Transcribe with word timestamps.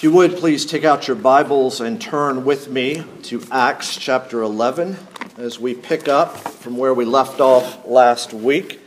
If 0.00 0.04
you 0.04 0.12
would, 0.12 0.38
please 0.38 0.64
take 0.64 0.82
out 0.82 1.08
your 1.08 1.14
Bibles 1.14 1.82
and 1.82 2.00
turn 2.00 2.46
with 2.46 2.70
me 2.70 3.04
to 3.24 3.42
Acts 3.52 3.98
chapter 3.98 4.40
11 4.40 4.96
as 5.36 5.60
we 5.60 5.74
pick 5.74 6.08
up 6.08 6.38
from 6.38 6.78
where 6.78 6.94
we 6.94 7.04
left 7.04 7.38
off 7.38 7.86
last 7.86 8.32
week. 8.32 8.80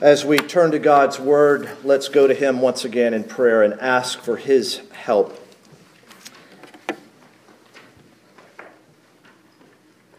As 0.00 0.24
we 0.24 0.38
turn 0.38 0.70
to 0.70 0.78
God's 0.78 1.20
Word, 1.20 1.68
let's 1.84 2.08
go 2.08 2.26
to 2.26 2.32
Him 2.32 2.62
once 2.62 2.86
again 2.86 3.12
in 3.12 3.24
prayer 3.24 3.62
and 3.62 3.74
ask 3.74 4.20
for 4.20 4.38
His 4.38 4.80
help. 4.92 5.38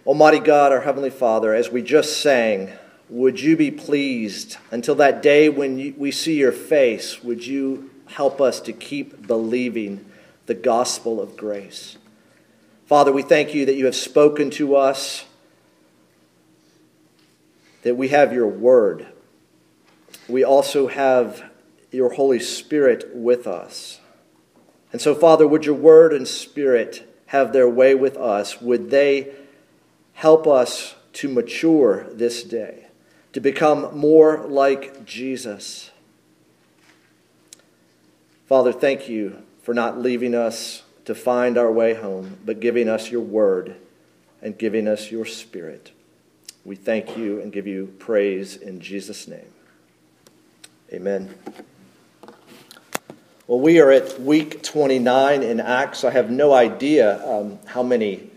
Almighty 0.05 0.41
God, 0.41 0.73
our 0.73 0.82
Heavenly 0.82 1.09
Father, 1.09 1.55
as 1.55 1.71
we 1.71 1.82
just 1.82 2.21
sang, 2.21 2.71
would 3.09 3.39
you 3.39 3.57
be 3.57 3.71
pleased 3.71 4.57
until 4.70 4.93
that 4.93 5.23
day 5.23 5.50
when 5.50 5.95
we 5.97 6.11
see 6.11 6.38
your 6.38 6.52
face? 6.52 7.23
Would 7.23 7.47
you 7.47 7.89
help 8.08 8.40
us 8.40 8.60
to 8.62 8.74
keep 8.74 9.28
believing 9.28 10.06
the 10.46 10.54
gospel 10.54 11.21
of 11.21 11.36
grace. 11.36 11.98
Father, 12.86 13.12
we 13.12 13.24
thank 13.24 13.54
you 13.54 13.66
that 13.66 13.75
you 13.75 13.86
have 13.86 13.96
spoken 13.96 14.50
to 14.52 14.75
us, 14.75 15.25
that 17.82 17.96
we 17.96 18.10
have 18.10 18.32
your 18.32 18.48
word. 18.48 19.07
We 20.28 20.43
also 20.43 20.88
have 20.88 21.43
your 21.92 22.14
Holy 22.14 22.39
Spirit 22.39 23.10
with 23.14 23.48
us. 23.48 24.00
And 24.92 25.01
so, 25.01 25.15
Father, 25.15 25.48
would 25.48 25.65
your 25.65 25.76
word 25.76 26.14
and 26.14 26.28
spirit 26.28 27.12
have 27.28 27.54
their 27.54 27.68
way 27.68 27.96
with 27.96 28.18
us? 28.18 28.62
Would 28.62 28.92
they 28.92 29.34
help 30.14 30.48
us 30.48 30.96
to 31.14 31.28
mature 31.28 32.08
this 32.12 32.44
day, 32.44 32.88
to 33.34 33.40
become 33.40 33.98
more 33.98 34.45
like 34.48 35.06
Jesus? 35.06 35.92
Father, 38.48 38.72
thank 38.72 39.09
you 39.09 39.42
for 39.64 39.73
not 39.73 40.00
leaving 40.00 40.36
us 40.36 40.84
to 41.06 41.16
find 41.16 41.58
our 41.58 41.72
way 41.72 41.95
home, 41.95 42.38
but 42.45 42.59
giving 42.59 42.88
us 42.88 43.10
your 43.10 43.22
word 43.22 43.76
and 44.40 44.56
giving 44.56 44.88
us 44.88 45.10
your 45.10 45.26
spirit. 45.26 45.92
We 46.64 46.76
thank 46.76 47.18
you 47.18 47.42
and 47.42 47.52
give 47.52 47.66
you 47.66 47.96
praise 47.98 48.56
in 48.56 48.80
Jesus' 48.82 49.28
name. 49.28 49.52
Amen. 50.94 51.34
Well, 53.48 53.60
we 53.60 53.80
are 53.80 53.92
at 53.92 54.22
week 54.22 54.62
29 54.62 55.42
in 55.42 55.59
Acts. 55.59 56.04
I 56.04 56.12
have 56.12 56.30
no 56.30 56.54
idea 56.54 57.28
um, 57.28 57.58
how 57.66 57.82
many 57.82 58.30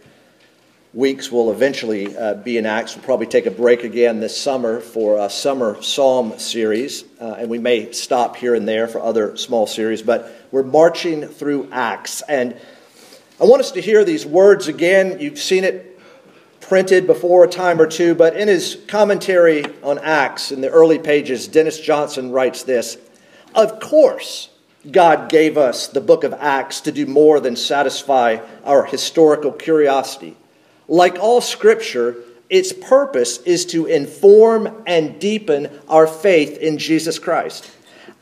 weeks 0.95 1.31
will 1.31 1.51
eventually 1.51 2.17
uh, 2.17 2.35
be 2.35 2.57
in 2.57 2.65
Acts. 2.65 2.97
We'll 2.97 3.05
probably 3.05 3.27
take 3.27 3.47
a 3.47 3.51
break 3.51 3.85
again 3.85 4.21
this 4.21 4.41
summer 4.41 4.81
for 4.81 5.19
a 5.19 5.29
summer 5.29 5.83
psalm 5.83 6.39
series, 6.39 7.05
uh, 7.21 7.37
and 7.39 7.51
we 7.51 7.59
may 7.59 7.93
stop 7.93 8.37
here 8.37 8.55
and 8.55 8.67
there 8.67 8.89
for 8.89 9.01
other 9.01 9.37
small 9.37 9.67
series, 9.67 10.03
but 10.03 10.35
we're 10.51 10.63
marching 10.63 11.27
through 11.27 11.69
Acts. 11.73 12.23
And 12.23 12.59
I 13.41 13.45
want 13.45 13.61
us 13.61 13.73
to 13.73 13.83
hear 13.83 14.05
these 14.05 14.25
words 14.25 14.67
again. 14.67 15.21
You've 15.21 15.39
seen 15.39 15.65
it 15.65 16.01
printed 16.61 17.07
before 17.07 17.45
a 17.45 17.49
time 17.49 17.81
or 17.81 17.87
two, 17.87 18.15
but 18.15 18.37
in 18.37 18.49
his 18.49 18.79
commentary 18.89 19.65
on 19.83 19.99
Acts 19.99 20.53
in 20.53 20.61
the 20.63 20.71
early 20.71 20.99
pages, 20.99 21.49
Dennis 21.49 21.79
Johnson 21.79 22.31
writes 22.31 22.63
this 22.63 22.97
Of 23.55 23.79
course, 23.79 24.49
God 24.91 25.29
gave 25.29 25.59
us 25.59 25.87
the 25.87 26.01
book 26.01 26.25
of 26.25 26.33
Acts 26.33 26.81
to 26.83 26.93
do 26.93 27.05
more 27.05 27.41
than 27.41 27.57
satisfy 27.57 28.39
our 28.65 28.85
historical 28.85 29.53
curiosity. 29.53 30.37
Like 30.89 31.19
all 31.19 31.41
scripture, 31.41 32.17
its 32.51 32.73
purpose 32.73 33.39
is 33.43 33.67
to 33.67 33.87
inform 33.87 34.83
and 34.87 35.21
deepen 35.21 35.71
our 35.89 36.07
faith 36.07 36.59
in 36.59 36.79
Jesus 36.79 37.19
Christ. 37.19 37.71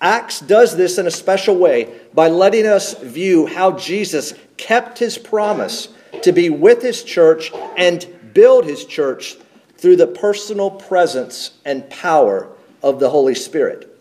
Acts 0.00 0.40
does 0.40 0.76
this 0.76 0.98
in 0.98 1.06
a 1.06 1.10
special 1.10 1.56
way 1.56 1.94
by 2.12 2.28
letting 2.28 2.66
us 2.66 2.98
view 2.98 3.46
how 3.46 3.72
Jesus 3.78 4.34
kept 4.56 4.98
his 4.98 5.16
promise 5.16 5.88
to 6.22 6.32
be 6.32 6.50
with 6.50 6.82
his 6.82 7.02
church 7.02 7.52
and 7.76 8.06
build 8.34 8.64
his 8.64 8.84
church 8.84 9.36
through 9.78 9.96
the 9.96 10.06
personal 10.06 10.70
presence 10.70 11.52
and 11.64 11.88
power 11.88 12.48
of 12.82 12.98
the 12.98 13.10
Holy 13.10 13.34
Spirit. 13.34 13.92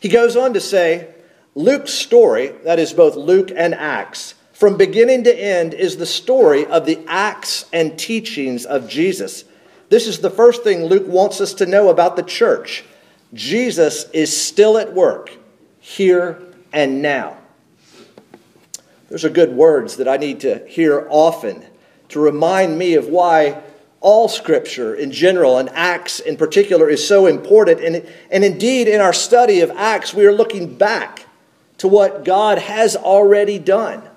He 0.00 0.08
goes 0.08 0.36
on 0.36 0.54
to 0.54 0.60
say, 0.60 1.08
Luke's 1.54 1.92
story, 1.92 2.48
that 2.64 2.78
is 2.78 2.92
both 2.92 3.16
Luke 3.16 3.50
and 3.54 3.74
Acts, 3.74 4.34
from 4.58 4.76
beginning 4.76 5.22
to 5.22 5.32
end 5.32 5.72
is 5.72 5.98
the 5.98 6.04
story 6.04 6.66
of 6.66 6.84
the 6.84 6.98
acts 7.06 7.66
and 7.72 7.96
teachings 7.96 8.66
of 8.66 8.88
Jesus. 8.88 9.44
This 9.88 10.08
is 10.08 10.18
the 10.18 10.30
first 10.30 10.64
thing 10.64 10.86
Luke 10.86 11.06
wants 11.06 11.40
us 11.40 11.54
to 11.54 11.66
know 11.66 11.90
about 11.90 12.16
the 12.16 12.24
church. 12.24 12.84
Jesus 13.32 14.10
is 14.10 14.36
still 14.36 14.76
at 14.76 14.92
work, 14.92 15.30
here 15.78 16.42
and 16.72 17.00
now. 17.00 17.38
Those 19.08 19.24
are 19.24 19.30
good 19.30 19.52
words 19.52 19.98
that 19.98 20.08
I 20.08 20.16
need 20.16 20.40
to 20.40 20.66
hear 20.66 21.06
often 21.08 21.64
to 22.08 22.18
remind 22.18 22.76
me 22.76 22.94
of 22.94 23.06
why 23.06 23.62
all 24.00 24.26
Scripture 24.26 24.92
in 24.92 25.12
general 25.12 25.58
and 25.58 25.68
Acts 25.68 26.18
in 26.18 26.36
particular 26.36 26.90
is 26.90 27.06
so 27.06 27.26
important. 27.26 27.80
And, 27.80 28.12
and 28.28 28.42
indeed, 28.42 28.88
in 28.88 29.00
our 29.00 29.12
study 29.12 29.60
of 29.60 29.70
Acts, 29.70 30.12
we 30.12 30.26
are 30.26 30.32
looking 30.32 30.76
back 30.76 31.26
to 31.76 31.86
what 31.86 32.24
God 32.24 32.58
has 32.58 32.96
already 32.96 33.60
done. 33.60 34.07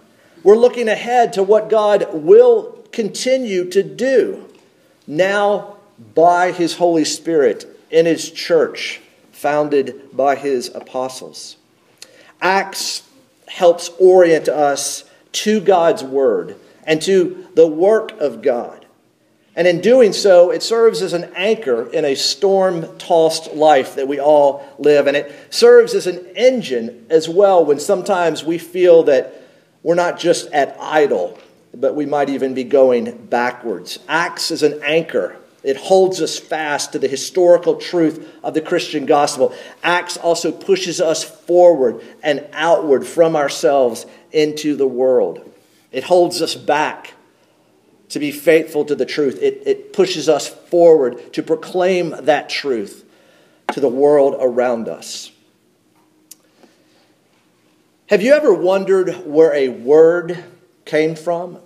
We're 0.43 0.57
looking 0.57 0.87
ahead 0.87 1.33
to 1.33 1.43
what 1.43 1.69
God 1.69 2.07
will 2.13 2.83
continue 2.91 3.69
to 3.69 3.83
do 3.83 4.47
now 5.05 5.77
by 6.15 6.51
His 6.51 6.77
Holy 6.77 7.05
Spirit 7.05 7.65
in 7.91 8.07
His 8.07 8.31
church, 8.31 9.01
founded 9.31 10.15
by 10.15 10.35
His 10.35 10.69
apostles. 10.69 11.57
Acts 12.41 13.03
helps 13.47 13.89
orient 13.99 14.49
us 14.49 15.03
to 15.33 15.61
God's 15.61 16.03
Word 16.03 16.55
and 16.85 16.99
to 17.03 17.47
the 17.53 17.67
work 17.67 18.11
of 18.19 18.41
God. 18.41 18.87
And 19.55 19.67
in 19.67 19.81
doing 19.81 20.13
so, 20.13 20.49
it 20.49 20.63
serves 20.63 21.01
as 21.01 21.13
an 21.13 21.31
anchor 21.35 21.87
in 21.91 22.05
a 22.05 22.15
storm 22.15 22.97
tossed 22.97 23.53
life 23.53 23.95
that 23.95 24.07
we 24.07 24.19
all 24.19 24.65
live. 24.79 25.07
And 25.07 25.17
it 25.17 25.35
serves 25.49 25.93
as 25.93 26.07
an 26.07 26.25
engine 26.35 27.05
as 27.09 27.27
well 27.27 27.63
when 27.63 27.79
sometimes 27.79 28.43
we 28.43 28.57
feel 28.57 29.03
that 29.03 29.40
we're 29.83 29.95
not 29.95 30.19
just 30.19 30.51
at 30.51 30.77
idle, 30.79 31.39
but 31.73 31.95
we 31.95 32.05
might 32.05 32.29
even 32.29 32.53
be 32.53 32.63
going 32.63 33.25
backwards. 33.27 33.99
Acts 34.07 34.51
is 34.51 34.63
an 34.63 34.81
anchor. 34.83 35.37
It 35.63 35.77
holds 35.77 36.21
us 36.21 36.39
fast 36.39 36.91
to 36.91 36.99
the 36.99 37.07
historical 37.07 37.75
truth 37.75 38.27
of 38.43 38.53
the 38.53 38.61
Christian 38.61 39.05
gospel. 39.05 39.53
Acts 39.83 40.17
also 40.17 40.51
pushes 40.51 40.99
us 40.99 41.23
forward 41.23 42.01
and 42.23 42.47
outward 42.51 43.05
from 43.05 43.35
ourselves 43.35 44.05
into 44.31 44.75
the 44.75 44.87
world. 44.87 45.47
It 45.91 46.03
holds 46.03 46.41
us 46.41 46.55
back 46.55 47.13
to 48.09 48.19
be 48.19 48.31
faithful 48.31 48.85
to 48.85 48.95
the 48.95 49.05
truth. 49.05 49.39
It, 49.41 49.63
it 49.65 49.93
pushes 49.93 50.27
us 50.27 50.47
forward 50.47 51.33
to 51.33 51.43
proclaim 51.43 52.13
that 52.25 52.49
truth 52.49 53.05
to 53.71 53.79
the 53.79 53.87
world 53.87 54.35
around 54.39 54.89
us. 54.89 55.30
Have 58.11 58.21
you 58.21 58.33
ever 58.33 58.53
wondered 58.53 59.25
where 59.25 59.53
a 59.53 59.69
word 59.69 60.43
came 60.83 61.15
from? 61.15 61.59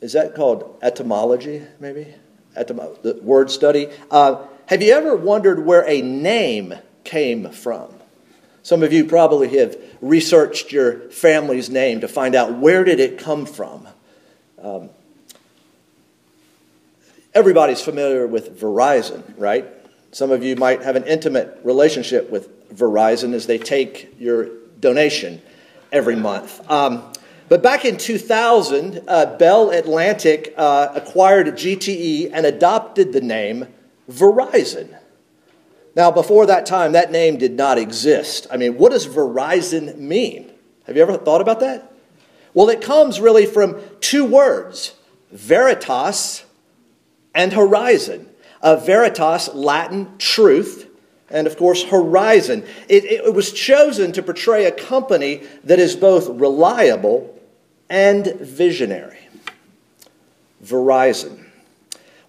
Is 0.00 0.12
that 0.12 0.36
called 0.36 0.78
etymology, 0.82 1.62
maybe? 1.80 2.14
Etym- 2.56 3.02
the 3.02 3.14
word 3.14 3.50
study. 3.50 3.88
Uh, 4.08 4.46
have 4.66 4.82
you 4.82 4.92
ever 4.92 5.16
wondered 5.16 5.66
where 5.66 5.84
a 5.88 6.00
name 6.00 6.74
came 7.02 7.50
from? 7.50 7.92
Some 8.62 8.84
of 8.84 8.92
you 8.92 9.04
probably 9.04 9.58
have 9.58 9.76
researched 10.00 10.70
your 10.70 11.10
family's 11.10 11.68
name 11.68 12.02
to 12.02 12.06
find 12.06 12.36
out 12.36 12.56
where 12.56 12.84
did 12.84 13.00
it 13.00 13.18
come 13.18 13.44
from. 13.44 13.88
Um, 14.62 14.90
everybody's 17.34 17.82
familiar 17.82 18.28
with 18.28 18.60
Verizon, 18.60 19.24
right? 19.36 19.66
Some 20.12 20.30
of 20.30 20.44
you 20.44 20.54
might 20.54 20.82
have 20.82 20.94
an 20.94 21.02
intimate 21.08 21.58
relationship 21.64 22.30
with 22.30 22.72
Verizon 22.72 23.32
as 23.32 23.48
they 23.48 23.58
take 23.58 24.14
your 24.20 24.50
donation 24.78 25.42
every 25.92 26.16
month. 26.16 26.68
Um, 26.70 27.12
but 27.48 27.62
back 27.62 27.84
in 27.84 27.96
2000, 27.96 29.02
uh, 29.08 29.36
Bell 29.36 29.70
Atlantic 29.70 30.54
uh, 30.56 30.92
acquired 30.94 31.48
GTE 31.48 32.30
and 32.32 32.46
adopted 32.46 33.12
the 33.12 33.20
name 33.20 33.66
Verizon. 34.08 34.96
Now, 35.96 36.10
before 36.10 36.46
that 36.46 36.66
time, 36.66 36.92
that 36.92 37.10
name 37.10 37.36
did 37.36 37.52
not 37.52 37.76
exist. 37.76 38.46
I 38.50 38.56
mean, 38.56 38.78
what 38.78 38.92
does 38.92 39.06
Verizon 39.06 39.96
mean? 39.98 40.52
Have 40.86 40.96
you 40.96 41.02
ever 41.02 41.16
thought 41.16 41.40
about 41.40 41.60
that? 41.60 41.92
Well, 42.54 42.68
it 42.68 42.80
comes 42.80 43.20
really 43.20 43.46
from 43.46 43.80
two 44.00 44.24
words 44.24 44.94
veritas 45.32 46.44
and 47.34 47.52
horizon. 47.52 48.28
Uh, 48.62 48.76
veritas, 48.76 49.48
Latin, 49.54 50.16
truth, 50.18 50.89
and 51.30 51.46
of 51.46 51.56
course, 51.56 51.84
Horizon. 51.84 52.64
It, 52.88 53.04
it, 53.04 53.34
was 53.34 53.52
chosen 53.52 54.12
to 54.12 54.22
portray 54.22 54.64
a 54.64 54.72
company 54.72 55.42
that 55.64 55.78
is 55.78 55.94
both 55.94 56.28
reliable 56.28 57.38
and 57.88 58.26
visionary. 58.40 59.18
Verizon. 60.64 61.44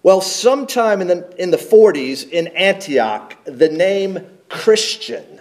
Well, 0.02 0.20
sometime 0.20 1.00
in 1.00 1.08
the, 1.08 1.34
in 1.38 1.50
the 1.50 1.56
40s 1.56 2.28
in 2.28 2.48
Antioch, 2.48 3.36
the 3.44 3.68
name 3.68 4.26
Christian 4.48 5.40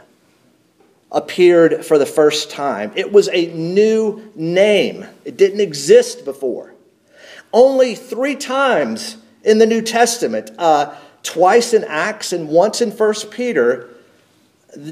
appeared 1.12 1.86
for 1.86 1.98
the 1.98 2.06
first 2.06 2.52
time. 2.52 2.92
It 2.96 3.12
was 3.12 3.30
a 3.32 3.48
new 3.48 4.32
name, 4.36 5.06
it 5.26 5.38
didn't 5.38 5.62
exist 5.62 6.26
before. 6.26 6.74
Only 7.54 7.96
three 7.96 8.36
times 8.36 9.18
in 9.44 9.58
the 9.58 9.66
New 9.66 9.82
Testament, 9.82 10.52
uh, 10.58 10.96
twice 11.24 11.74
in 11.74 11.84
Acts 11.84 12.34
and 12.34 12.50
once 12.50 12.82
in 12.82 12.92
1 12.92 13.14
Peter, 13.32 13.90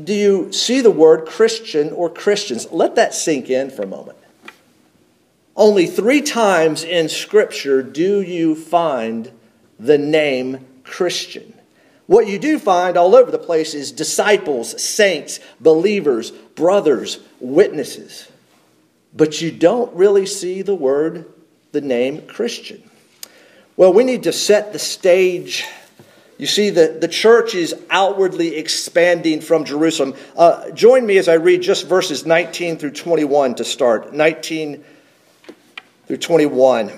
do 0.04 0.14
you 0.14 0.52
see 0.52 0.82
the 0.82 0.92
word 0.92 1.26
Christian 1.26 1.92
or 1.92 2.10
Christians? 2.10 2.68
Let 2.72 2.96
that 2.96 3.14
sink 3.14 3.50
in 3.50 3.70
for 3.70 3.84
a 3.84 3.88
moment. 3.88 4.18
Only 5.56 5.88
three 5.88 6.22
times 6.22 6.84
in 6.84 7.10
Scripture 7.10 7.84
do 7.84 8.22
you 8.22 8.56
find 8.56 9.32
the 9.80 9.98
name 9.98 10.66
Christian. 10.84 11.54
What 12.08 12.28
you 12.28 12.40
do 12.40 12.58
find 12.58 12.98
all 12.98 13.16
over 13.16 13.30
the 13.30 13.38
place 13.38 13.74
is 13.74 13.92
disciples, 13.92 14.82
saints, 14.82 15.40
believers, 15.60 16.32
brothers, 16.32 17.20
witnesses. 17.40 18.28
But 19.14 19.42
you 19.42 19.52
don't 19.52 19.94
really 19.94 20.26
see 20.26 20.62
the 20.62 20.76
word, 20.76 21.26
the 21.72 21.82
name 21.82 22.26
Christian. 22.26 22.82
Well, 23.78 23.94
we 23.94 24.04
need 24.04 24.24
to 24.24 24.34
set 24.34 24.74
the 24.74 24.80
stage. 24.80 25.66
You 26.40 26.48
see, 26.48 26.70
the, 26.70 26.98
the 27.02 27.10
church 27.10 27.54
is 27.54 27.76
outwardly 27.90 28.56
expanding 28.56 29.42
from 29.42 29.66
Jerusalem. 29.66 30.16
Uh, 30.38 30.72
join 30.72 31.06
me 31.06 31.18
as 31.18 31.28
I 31.28 31.34
read 31.34 31.62
just 31.62 31.86
verses 31.86 32.26
19 32.26 32.78
through 32.78 32.92
21 32.92 33.56
to 33.56 33.66
start. 33.66 34.14
19 34.14 34.82
through 36.08 36.18
21. 36.18 36.94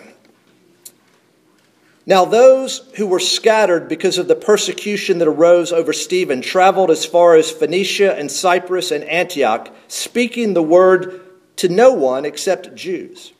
Now, 2.06 2.26
those 2.26 2.88
who 2.98 3.08
were 3.08 3.20
scattered 3.20 3.90
because 3.90 4.20
of 4.20 4.28
the 4.28 4.36
persecution 4.36 5.18
that 5.18 5.28
arose 5.28 5.74
over 5.74 5.92
Stephen 5.92 6.44
traveled 6.44 6.92
as 6.92 7.04
far 7.04 7.36
as 7.36 7.50
Phoenicia 7.50 8.16
and 8.16 8.32
Cyprus 8.32 8.92
and 8.92 9.04
Antioch, 9.06 9.74
speaking 9.88 10.54
the 10.54 10.62
word 10.62 11.20
to 11.56 11.68
no 11.68 11.94
one 11.94 12.26
except 12.26 12.76
Jews. 12.76 13.34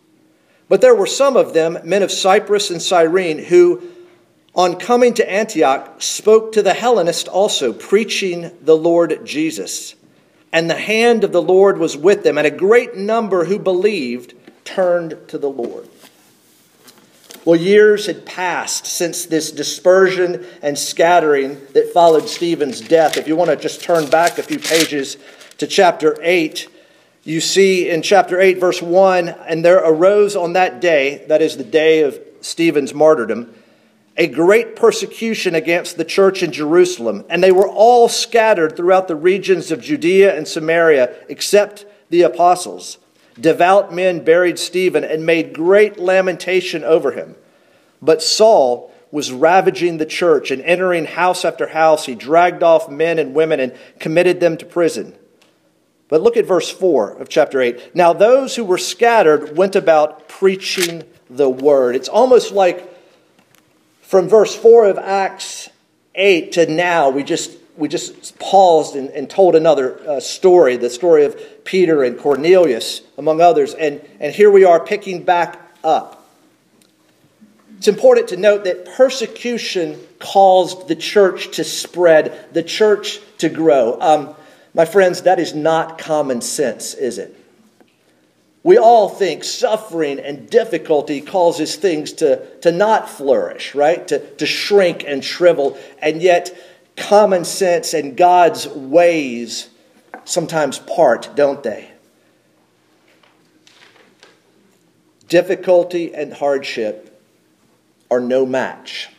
But 0.68 0.82
there 0.82 0.96
were 0.96 1.06
some 1.06 1.38
of 1.38 1.54
them, 1.54 1.78
men 1.84 2.02
of 2.02 2.12
Cyprus 2.12 2.72
and 2.72 2.82
Cyrene, 2.82 3.38
who, 3.38 3.84
on 4.54 4.76
coming 4.76 5.14
to 5.14 5.32
Antioch, 5.32 6.02
spoke 6.02 6.52
to 6.54 6.62
the 6.62 6.74
Hellenists 6.74 7.30
also, 7.30 7.72
preaching 7.72 8.52
the 8.62 8.76
Lord 8.76 9.26
Jesus. 9.26 9.96
And 10.52 10.70
the 10.70 10.76
hand 10.76 11.24
of 11.24 11.32
the 11.32 11.42
Lord 11.42 11.78
was 11.78 11.96
with 11.96 12.24
them, 12.24 12.38
and 12.38 12.46
a 12.46 12.52
great 12.52 12.96
number 12.96 13.46
who 13.46 13.58
believed 13.58 14.34
turned 14.66 15.18
to 15.30 15.38
the 15.38 15.50
Lord. 15.50 15.88
Well, 17.46 17.60
years 17.60 18.06
had 18.06 18.26
passed 18.26 18.86
since 18.86 19.26
this 19.26 19.52
dispersion 19.52 20.46
and 20.62 20.78
scattering 20.78 21.60
that 21.74 21.92
followed 21.92 22.28
Stephen's 22.28 22.82
death. 22.82 23.18
If 23.18 23.28
you 23.28 23.36
want 23.36 23.50
to 23.50 23.56
just 23.56 23.82
turn 23.82 24.10
back 24.10 24.38
a 24.38 24.44
few 24.44 24.60
pages 24.60 25.18
to 25.58 25.66
chapter 25.66 26.18
8, 26.22 26.68
you 27.24 27.40
see 27.40 27.90
in 27.90 28.04
chapter 28.04 28.40
8, 28.40 28.60
verse 28.60 28.82
1 28.82 29.30
And 29.30 29.66
there 29.66 29.78
arose 29.78 30.36
on 30.36 30.54
that 30.54 30.82
day, 30.82 31.26
that 31.30 31.42
is 31.42 31.58
the 31.58 31.64
day 31.64 32.02
of 32.02 32.20
Stephen's 32.42 32.94
martyrdom, 32.94 33.54
a 34.18 34.28
great 34.28 34.76
persecution 34.76 35.56
against 35.56 35.98
the 35.98 36.06
church 36.06 36.44
in 36.44 36.52
Jerusalem, 36.52 37.26
and 37.30 37.42
they 37.42 37.52
were 37.52 37.68
all 37.68 38.10
scattered 38.10 38.76
throughout 38.76 39.08
the 39.08 39.16
regions 39.16 39.72
of 39.72 39.82
Judea 39.82 40.36
and 40.36 40.48
Samaria, 40.48 41.16
except 41.30 41.86
the 42.10 42.24
apostles. 42.24 42.98
Devout 43.40 43.94
men 43.94 44.24
buried 44.24 44.60
Stephen 44.60 45.04
and 45.04 45.26
made 45.26 45.54
great 45.54 45.98
lamentation 45.98 46.84
over 46.84 47.12
him. 47.12 47.36
But 48.02 48.22
Saul 48.22 48.94
was 49.12 49.32
ravaging 49.32 49.98
the 49.98 50.06
church 50.06 50.52
and 50.52 50.62
entering 50.64 51.06
house 51.06 51.46
after 51.46 51.68
house. 51.68 52.06
He 52.06 52.16
dragged 52.16 52.64
off 52.64 52.90
men 52.90 53.20
and 53.20 53.34
women 53.34 53.60
and 53.60 53.74
committed 54.00 54.40
them 54.40 54.58
to 54.58 54.66
prison. 54.66 55.16
But 56.08 56.22
look 56.22 56.36
at 56.36 56.46
verse 56.46 56.70
4 56.70 57.18
of 57.20 57.30
chapter 57.30 57.62
8. 57.62 57.96
Now, 57.96 58.12
those 58.12 58.56
who 58.56 58.66
were 58.66 58.78
scattered 58.78 59.56
went 59.56 59.78
about 59.78 60.28
preaching 60.28 61.04
the 61.30 61.50
word. 61.50 61.96
It's 61.96 62.10
almost 62.10 62.52
like 62.52 62.91
from 64.12 64.28
verse 64.28 64.54
4 64.54 64.88
of 64.88 64.98
Acts 64.98 65.70
8 66.16 66.52
to 66.52 66.70
now, 66.70 67.10
we 67.10 67.24
just 67.24 67.58
we 67.78 67.88
just 67.88 68.38
paused 68.40 68.98
and, 68.98 69.10
and 69.12 69.30
told 69.30 69.56
another 69.56 69.98
uh, 70.06 70.20
story, 70.20 70.76
the 70.76 70.90
story 70.90 71.24
of 71.24 71.64
Peter 71.64 72.04
and 72.04 72.20
Cornelius, 72.20 73.04
among 73.18 73.40
others. 73.40 73.74
And, 73.74 74.06
and 74.20 74.36
here 74.36 74.52
we 74.52 74.66
are 74.66 74.82
picking 74.82 75.24
back 75.24 75.58
up. 75.82 76.30
It's 77.78 77.88
important 77.88 78.28
to 78.28 78.38
note 78.38 78.66
that 78.66 78.86
persecution 78.98 79.98
caused 80.20 80.90
the 80.90 80.96
church 80.98 81.56
to 81.56 81.64
spread, 81.64 82.54
the 82.54 82.64
church 82.64 83.22
to 83.38 83.48
grow. 83.48 83.98
Um, 84.02 84.36
my 84.74 84.84
friends, 84.84 85.22
that 85.22 85.40
is 85.40 85.56
not 85.56 85.98
common 85.98 86.42
sense, 86.42 86.94
is 86.96 87.18
it? 87.18 87.34
We 88.64 88.78
all 88.78 89.10
think 89.10 89.44
suffering 89.44 90.20
and 90.20 90.50
difficulty 90.50 91.20
causes 91.22 91.76
things 91.76 92.14
to, 92.14 92.46
to 92.60 92.72
not 92.72 93.10
flourish, 93.10 93.74
right? 93.74 94.08
To, 94.08 94.20
to 94.36 94.46
shrink 94.46 95.04
and 95.06 95.24
shrivel. 95.24 95.78
And 96.00 96.22
yet, 96.22 96.56
common 96.96 97.44
sense 97.44 97.94
and 97.94 98.16
God's 98.16 98.68
ways 98.68 99.70
sometimes 100.26 100.78
part, 100.78 101.36
don't 101.36 101.64
they? 101.64 101.90
Difficulty 105.28 106.14
and 106.14 106.34
hardship 106.34 107.20
are 108.12 108.20
no 108.20 108.46
match 108.46 109.10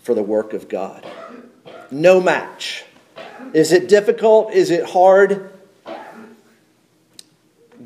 for 0.00 0.14
the 0.14 0.22
work 0.22 0.54
of 0.54 0.68
God. 0.68 1.06
No 1.90 2.20
match. 2.20 2.84
Is 3.52 3.70
it 3.70 3.88
difficult? 3.88 4.52
Is 4.52 4.70
it 4.70 4.90
hard? 4.90 5.55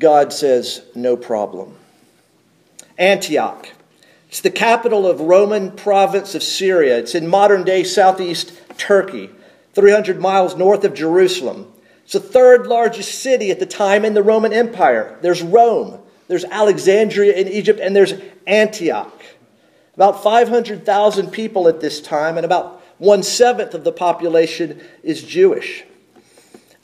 God 0.01 0.33
says, 0.33 0.81
no 0.95 1.15
problem. 1.15 1.77
Antioch. 2.97 3.69
It's 4.27 4.41
the 4.41 4.49
capital 4.49 5.05
of 5.05 5.21
Roman 5.21 5.71
province 5.71 6.33
of 6.35 6.41
Syria. 6.41 6.97
It's 6.97 7.13
in 7.15 7.27
modern 7.27 7.63
day 7.63 7.83
southeast 7.83 8.51
Turkey, 8.77 9.29
300 9.73 10.19
miles 10.19 10.57
north 10.57 10.83
of 10.83 10.95
Jerusalem. 10.95 11.71
It's 12.03 12.13
the 12.13 12.19
third 12.19 12.65
largest 12.65 13.19
city 13.19 13.51
at 13.51 13.59
the 13.59 13.65
time 13.65 14.03
in 14.03 14.15
the 14.15 14.23
Roman 14.23 14.53
Empire. 14.53 15.17
There's 15.21 15.43
Rome, 15.43 15.99
there's 16.27 16.45
Alexandria 16.45 17.33
in 17.33 17.47
Egypt, 17.47 17.79
and 17.79 17.95
there's 17.95 18.13
Antioch. 18.47 19.21
About 19.95 20.23
500,000 20.23 21.29
people 21.29 21.67
at 21.67 21.79
this 21.79 22.01
time, 22.01 22.37
and 22.37 22.45
about 22.45 22.81
one 22.97 23.21
seventh 23.21 23.73
of 23.73 23.83
the 23.83 23.91
population 23.91 24.81
is 25.03 25.23
Jewish. 25.23 25.83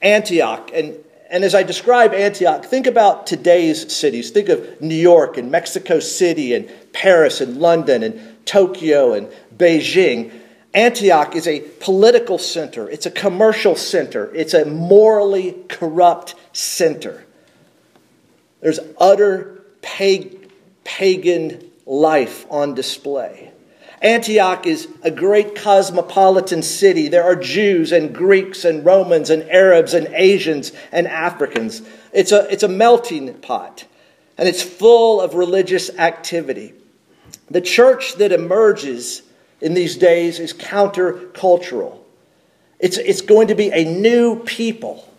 Antioch, 0.02 0.69
and, 0.74 0.98
and 1.29 1.44
as 1.44 1.53
I 1.53 1.63
describe 1.63 2.13
Antioch, 2.13 2.65
think 2.65 2.88
about 2.88 3.27
today's 3.27 3.94
cities. 3.94 4.31
Think 4.31 4.50
of 4.50 4.81
New 4.81 4.95
York 4.95 5.38
and 5.38 5.51
Mexico 5.51 5.99
City 5.99 6.54
and 6.54 6.69
Paris 6.94 7.42
and 7.42 7.57
London 7.57 8.04
and 8.04 8.45
Tokyo 8.45 9.13
and 9.13 9.28
Beijing. 9.56 10.31
Antioch 10.73 11.35
is 11.35 11.47
a 11.47 11.61
political 11.80 12.37
center, 12.37 12.90
it's 12.90 13.06
a 13.06 13.11
commercial 13.11 13.75
center, 13.75 14.33
it's 14.35 14.54
a 14.54 14.66
morally 14.66 15.56
corrupt 15.69 16.35
center. 16.54 17.25
There's 18.61 18.80
utter 18.99 19.63
pagan 19.81 21.71
life 21.85 22.45
on 22.49 22.75
display. 22.75 23.52
Antioch 24.01 24.68
is 24.68 24.87
a 25.01 25.09
great 25.09 25.56
cosmopolitan 25.56 26.61
city. 26.61 27.07
There 27.07 27.23
are 27.23 27.35
Jews 27.35 27.92
and 27.92 28.13
Greeks 28.13 28.63
and 28.63 28.85
Romans 28.85 29.30
and 29.30 29.44
Arabs 29.49 29.94
and 29.94 30.07
Asians 30.13 30.71
and 30.92 31.07
Africans. 31.07 31.81
It's 32.13 32.31
a, 32.31 32.51
it's 32.51 32.63
a 32.63 32.68
melting 32.68 33.33
pot, 33.35 33.85
and 34.37 34.47
it's 34.47 34.61
full 34.61 35.19
of 35.19 35.33
religious 35.33 35.89
activity. 35.97 36.73
The 37.49 37.61
church 37.61 38.16
that 38.16 38.31
emerges 38.31 39.23
in 39.61 39.73
these 39.73 39.97
days 39.97 40.39
is 40.39 40.54
countercultural. 40.54 41.97
It's, 42.80 42.97
it's 42.97 43.21
going 43.21 43.47
to 43.47 43.56
be 43.56 43.71
a 43.71 43.83
new 43.83 44.44
people. 44.44 45.11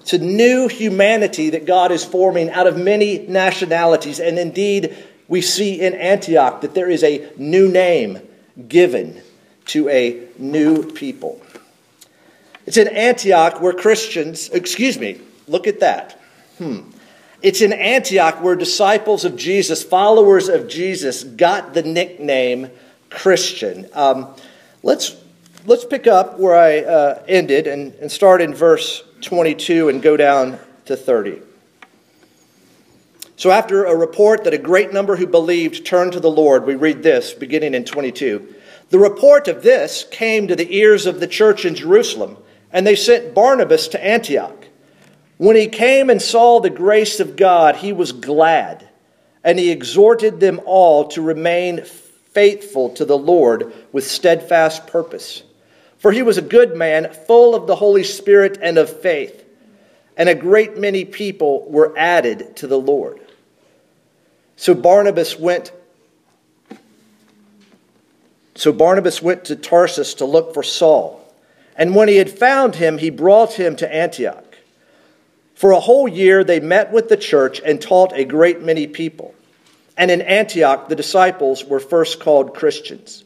It's 0.00 0.12
a 0.12 0.18
new 0.18 0.68
humanity 0.68 1.50
that 1.50 1.66
God 1.66 1.90
is 1.90 2.04
forming 2.04 2.50
out 2.50 2.66
of 2.66 2.76
many 2.76 3.26
nationalities. 3.26 4.20
And 4.20 4.38
indeed, 4.38 4.96
we 5.28 5.40
see 5.40 5.80
in 5.80 5.94
Antioch 5.94 6.60
that 6.60 6.74
there 6.74 6.90
is 6.90 7.02
a 7.02 7.30
new 7.36 7.68
name 7.68 8.20
given 8.68 9.22
to 9.66 9.88
a 9.88 10.28
new 10.38 10.90
people. 10.92 11.40
It's 12.66 12.76
in 12.76 12.88
Antioch 12.88 13.60
where 13.60 13.72
Christians, 13.72 14.48
excuse 14.50 14.98
me, 14.98 15.20
look 15.46 15.66
at 15.66 15.80
that. 15.80 16.20
Hmm. 16.58 16.90
It's 17.42 17.60
in 17.60 17.72
Antioch 17.72 18.42
where 18.42 18.56
disciples 18.56 19.24
of 19.24 19.36
Jesus, 19.36 19.84
followers 19.84 20.48
of 20.48 20.66
Jesus, 20.68 21.24
got 21.24 21.74
the 21.74 21.82
nickname 21.82 22.70
Christian. 23.10 23.86
Um, 23.92 24.34
let's, 24.82 25.16
let's 25.66 25.84
pick 25.84 26.06
up 26.06 26.38
where 26.38 26.54
I 26.54 26.78
uh, 26.80 27.22
ended 27.28 27.66
and, 27.66 27.92
and 27.94 28.10
start 28.10 28.40
in 28.40 28.54
verse 28.54 29.02
22 29.20 29.90
and 29.90 30.00
go 30.00 30.16
down 30.16 30.58
to 30.86 30.96
30. 30.96 31.42
So, 33.36 33.50
after 33.50 33.84
a 33.84 33.96
report 33.96 34.44
that 34.44 34.54
a 34.54 34.58
great 34.58 34.92
number 34.92 35.16
who 35.16 35.26
believed 35.26 35.84
turned 35.84 36.12
to 36.12 36.20
the 36.20 36.30
Lord, 36.30 36.66
we 36.66 36.76
read 36.76 37.02
this 37.02 37.32
beginning 37.32 37.74
in 37.74 37.84
22. 37.84 38.54
The 38.90 38.98
report 38.98 39.48
of 39.48 39.62
this 39.62 40.06
came 40.10 40.46
to 40.46 40.54
the 40.54 40.76
ears 40.76 41.06
of 41.06 41.18
the 41.18 41.26
church 41.26 41.64
in 41.64 41.74
Jerusalem, 41.74 42.36
and 42.72 42.86
they 42.86 42.94
sent 42.94 43.34
Barnabas 43.34 43.88
to 43.88 44.04
Antioch. 44.04 44.68
When 45.36 45.56
he 45.56 45.66
came 45.66 46.10
and 46.10 46.22
saw 46.22 46.60
the 46.60 46.70
grace 46.70 47.18
of 47.18 47.34
God, 47.34 47.76
he 47.76 47.92
was 47.92 48.12
glad, 48.12 48.88
and 49.42 49.58
he 49.58 49.70
exhorted 49.70 50.38
them 50.38 50.60
all 50.64 51.08
to 51.08 51.20
remain 51.20 51.84
faithful 51.84 52.90
to 52.90 53.04
the 53.04 53.18
Lord 53.18 53.72
with 53.90 54.06
steadfast 54.06 54.86
purpose. 54.86 55.42
For 55.98 56.12
he 56.12 56.22
was 56.22 56.38
a 56.38 56.42
good 56.42 56.76
man, 56.76 57.12
full 57.26 57.56
of 57.56 57.66
the 57.66 57.76
Holy 57.76 58.04
Spirit 58.04 58.58
and 58.62 58.78
of 58.78 59.00
faith, 59.00 59.44
and 60.16 60.28
a 60.28 60.34
great 60.36 60.76
many 60.76 61.04
people 61.04 61.68
were 61.68 61.96
added 61.98 62.54
to 62.56 62.68
the 62.68 62.78
Lord. 62.78 63.23
So 64.56 64.74
Barnabas 64.74 65.38
went 65.38 65.72
so 68.56 68.72
Barnabas 68.72 69.20
went 69.20 69.46
to 69.46 69.56
Tarsus 69.56 70.14
to 70.14 70.24
look 70.24 70.54
for 70.54 70.62
Saul. 70.62 71.20
And 71.76 71.94
when 71.94 72.06
he 72.06 72.16
had 72.16 72.30
found 72.30 72.76
him, 72.76 72.98
he 72.98 73.10
brought 73.10 73.54
him 73.54 73.74
to 73.76 73.92
Antioch. 73.92 74.58
For 75.56 75.72
a 75.72 75.80
whole 75.80 76.06
year 76.06 76.44
they 76.44 76.60
met 76.60 76.92
with 76.92 77.08
the 77.08 77.16
church 77.16 77.60
and 77.64 77.80
taught 77.80 78.12
a 78.12 78.24
great 78.24 78.62
many 78.62 78.86
people. 78.86 79.34
And 79.96 80.10
in 80.10 80.22
Antioch 80.22 80.88
the 80.88 80.96
disciples 80.96 81.64
were 81.64 81.80
first 81.80 82.20
called 82.20 82.54
Christians. 82.54 83.24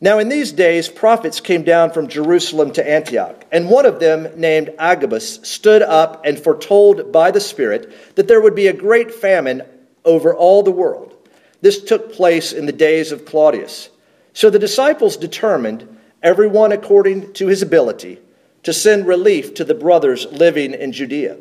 Now 0.00 0.18
in 0.18 0.28
these 0.28 0.52
days 0.52 0.88
prophets 0.88 1.40
came 1.40 1.62
down 1.62 1.90
from 1.90 2.08
Jerusalem 2.08 2.72
to 2.72 2.86
Antioch, 2.86 3.46
and 3.50 3.70
one 3.70 3.86
of 3.86 3.98
them, 3.98 4.28
named 4.36 4.74
Agabus, 4.78 5.40
stood 5.42 5.80
up 5.80 6.26
and 6.26 6.38
foretold 6.38 7.12
by 7.12 7.30
the 7.30 7.40
Spirit 7.40 8.16
that 8.16 8.28
there 8.28 8.40
would 8.40 8.54
be 8.54 8.66
a 8.66 8.74
great 8.74 9.14
famine 9.14 9.62
over 10.06 10.34
all 10.34 10.62
the 10.62 10.70
world. 10.70 11.14
This 11.60 11.82
took 11.82 12.12
place 12.12 12.52
in 12.52 12.64
the 12.64 12.72
days 12.72 13.12
of 13.12 13.26
Claudius. 13.26 13.90
So 14.32 14.48
the 14.48 14.58
disciples 14.58 15.16
determined, 15.16 15.98
everyone 16.22 16.72
according 16.72 17.32
to 17.34 17.48
his 17.48 17.60
ability, 17.60 18.20
to 18.62 18.72
send 18.72 19.06
relief 19.06 19.54
to 19.54 19.64
the 19.64 19.74
brothers 19.74 20.26
living 20.26 20.72
in 20.72 20.92
Judea. 20.92 21.36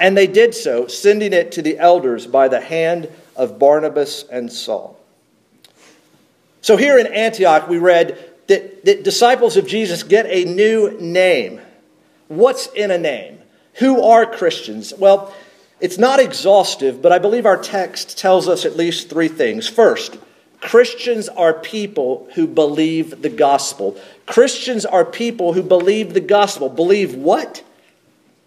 And 0.00 0.16
they 0.16 0.26
did 0.26 0.54
so, 0.54 0.86
sending 0.86 1.32
it 1.32 1.52
to 1.52 1.62
the 1.62 1.78
elders 1.78 2.26
by 2.26 2.48
the 2.48 2.60
hand 2.60 3.08
of 3.36 3.58
Barnabas 3.58 4.24
and 4.30 4.52
Saul. 4.52 4.98
So 6.62 6.76
here 6.76 6.98
in 6.98 7.06
Antioch, 7.06 7.68
we 7.68 7.78
read 7.78 8.18
that, 8.46 8.84
that 8.84 9.04
disciples 9.04 9.56
of 9.56 9.66
Jesus 9.66 10.02
get 10.02 10.26
a 10.26 10.44
new 10.44 10.98
name. 11.00 11.60
What's 12.28 12.66
in 12.68 12.90
a 12.90 12.98
name? 12.98 13.38
Who 13.74 14.02
are 14.02 14.24
Christians? 14.24 14.94
Well, 14.96 15.34
it's 15.84 15.98
not 15.98 16.18
exhaustive, 16.18 17.02
but 17.02 17.12
I 17.12 17.18
believe 17.18 17.44
our 17.44 17.58
text 17.58 18.16
tells 18.16 18.48
us 18.48 18.64
at 18.64 18.74
least 18.74 19.10
three 19.10 19.28
things. 19.28 19.68
First, 19.68 20.16
Christians 20.58 21.28
are 21.28 21.52
people 21.52 22.26
who 22.36 22.46
believe 22.46 23.20
the 23.20 23.28
gospel. 23.28 23.94
Christians 24.24 24.86
are 24.86 25.04
people 25.04 25.52
who 25.52 25.62
believe 25.62 26.14
the 26.14 26.22
gospel. 26.22 26.70
Believe 26.70 27.14
what? 27.14 27.62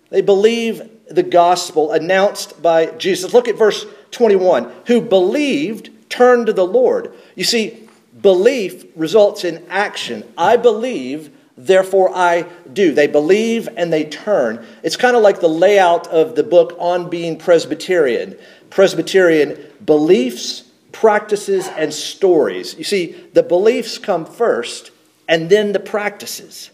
They 0.10 0.22
believe 0.22 0.90
the 1.12 1.22
gospel 1.22 1.92
announced 1.92 2.60
by 2.64 2.88
Jesus. 2.88 3.36
Look 3.36 3.48
at 3.48 3.56
verse 3.56 3.86
21. 4.10 4.72
Who 4.88 5.00
believed 5.00 5.92
turned 6.10 6.48
to 6.48 6.54
the 6.54 6.66
Lord. 6.66 7.14
You 7.36 7.44
see, 7.44 7.88
belief 8.20 8.84
results 8.96 9.44
in 9.44 9.64
action. 9.70 10.24
I 10.36 10.58
believe, 10.58 11.30
therefore 11.58 12.12
I 12.16 12.44
do. 12.72 12.94
They 12.94 13.08
believe 13.08 13.68
and 13.76 13.92
they 13.92 14.06
turn. 14.06 14.66
It's 14.84 14.96
kind 14.96 15.16
of 15.16 15.24
like 15.24 15.40
the 15.40 15.50
layout 15.50 16.08
of 16.08 16.36
the 16.36 16.44
book 16.44 16.76
on 16.80 17.10
being 17.10 17.38
Presbyterian. 17.38 18.38
Presbyterian 18.70 19.58
beliefs, 19.84 20.64
practices, 20.92 21.68
and 21.68 21.94
stories. 21.94 22.76
You 22.78 22.84
see, 22.84 23.14
the 23.34 23.44
beliefs 23.44 23.98
come 23.98 24.26
first 24.26 24.92
and 25.28 25.50
then 25.50 25.74
the 25.74 25.80
practices. 25.80 26.70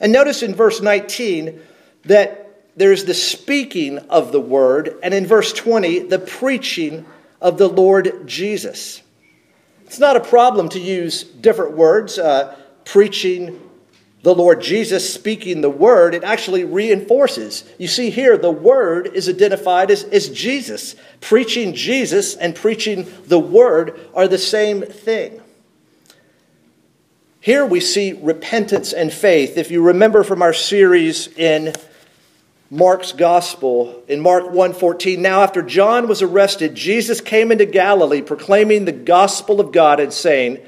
And 0.00 0.12
notice 0.12 0.42
in 0.42 0.54
verse 0.54 0.80
19 0.80 1.60
that 2.04 2.48
there's 2.76 3.04
the 3.04 3.14
speaking 3.14 3.98
of 3.98 4.30
the 4.30 4.40
word, 4.40 4.96
and 5.02 5.12
in 5.12 5.26
verse 5.26 5.52
20, 5.52 6.00
the 6.00 6.18
preaching 6.20 7.04
of 7.40 7.58
the 7.58 7.68
Lord 7.68 8.26
Jesus. 8.26 9.02
It's 9.84 9.98
not 9.98 10.16
a 10.16 10.20
problem 10.20 10.68
to 10.70 10.80
use 10.80 11.24
different 11.24 11.76
words, 11.76 12.18
uh, 12.18 12.56
preaching 12.84 13.67
the 14.22 14.34
Lord 14.34 14.60
Jesus, 14.60 15.12
speaking 15.12 15.60
the 15.60 15.70
word. 15.70 16.14
It 16.14 16.24
actually 16.24 16.64
reinforces. 16.64 17.64
You 17.78 17.86
see 17.86 18.10
here, 18.10 18.36
the 18.36 18.50
word 18.50 19.06
is 19.14 19.28
identified 19.28 19.90
as, 19.90 20.04
as 20.04 20.28
Jesus. 20.28 20.96
Preaching 21.20 21.74
Jesus 21.74 22.34
and 22.34 22.54
preaching 22.54 23.06
the 23.26 23.38
word 23.38 23.98
are 24.14 24.26
the 24.26 24.38
same 24.38 24.82
thing. 24.82 25.40
Here 27.40 27.64
we 27.64 27.80
see 27.80 28.12
repentance 28.12 28.92
and 28.92 29.12
faith. 29.12 29.56
If 29.56 29.70
you 29.70 29.82
remember 29.82 30.24
from 30.24 30.42
our 30.42 30.52
series 30.52 31.28
in 31.28 31.72
Mark's 32.70 33.12
gospel 33.12 34.02
in 34.08 34.20
Mark 34.20 34.52
1:14 34.52 35.18
Now 35.18 35.40
after 35.40 35.62
John 35.62 36.06
was 36.06 36.20
arrested 36.20 36.74
Jesus 36.74 37.22
came 37.22 37.50
into 37.50 37.64
Galilee 37.64 38.20
proclaiming 38.20 38.84
the 38.84 38.92
gospel 38.92 39.58
of 39.58 39.72
God 39.72 40.00
and 40.00 40.12
saying 40.12 40.58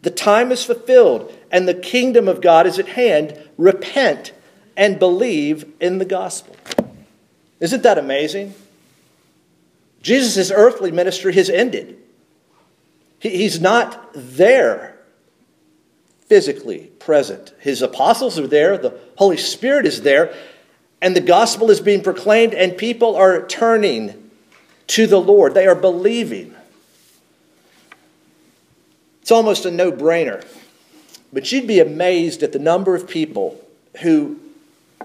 the 0.00 0.10
time 0.10 0.52
is 0.52 0.64
fulfilled 0.64 1.30
and 1.50 1.66
the 1.66 1.74
kingdom 1.74 2.28
of 2.28 2.40
God 2.40 2.66
is 2.66 2.78
at 2.78 2.88
hand 2.88 3.38
repent 3.56 4.32
and 4.76 4.98
believe 4.98 5.70
in 5.80 5.98
the 5.98 6.04
gospel 6.04 6.56
Isn't 7.58 7.82
that 7.82 7.98
amazing 7.98 8.54
Jesus' 10.02 10.50
earthly 10.50 10.90
ministry 10.90 11.34
has 11.34 11.50
ended 11.50 11.96
He's 13.20 13.60
not 13.60 14.10
there 14.14 14.96
physically 16.30 16.90
present. 17.00 17.52
His 17.58 17.82
apostles 17.82 18.38
are 18.38 18.46
there, 18.46 18.78
the 18.78 18.98
Holy 19.16 19.36
Spirit 19.36 19.84
is 19.84 20.02
there, 20.02 20.32
and 21.02 21.14
the 21.16 21.20
gospel 21.20 21.70
is 21.70 21.80
being 21.80 22.02
proclaimed, 22.02 22.54
and 22.54 22.78
people 22.78 23.16
are 23.16 23.46
turning 23.46 24.30
to 24.86 25.08
the 25.08 25.20
Lord. 25.20 25.54
They 25.54 25.66
are 25.66 25.74
believing. 25.74 26.54
It's 29.20 29.32
almost 29.32 29.66
a 29.66 29.70
no 29.70 29.90
brainer. 29.90 30.46
But 31.32 31.50
you'd 31.52 31.66
be 31.66 31.80
amazed 31.80 32.42
at 32.42 32.52
the 32.52 32.58
number 32.58 32.94
of 32.94 33.08
people 33.08 33.60
who, 34.02 34.38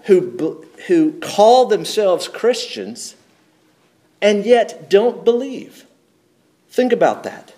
who, 0.06 0.66
who 0.88 1.20
call 1.20 1.68
themselves 1.68 2.28
Christians 2.28 3.16
and 4.22 4.46
yet 4.46 4.90
don't 4.90 5.24
believe. 5.24 5.86
Think 6.70 6.92
about 6.92 7.24
that. 7.24 7.54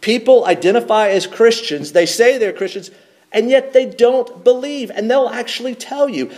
People 0.00 0.44
identify 0.46 1.08
as 1.10 1.28
Christians, 1.28 1.92
they 1.92 2.06
say 2.06 2.38
they're 2.38 2.52
Christians, 2.52 2.90
and 3.30 3.48
yet 3.48 3.72
they 3.72 3.86
don't 3.86 4.42
believe, 4.42 4.90
and 4.90 5.10
they'll 5.10 5.28
actually 5.28 5.74
tell 5.74 6.08
you. 6.08 6.30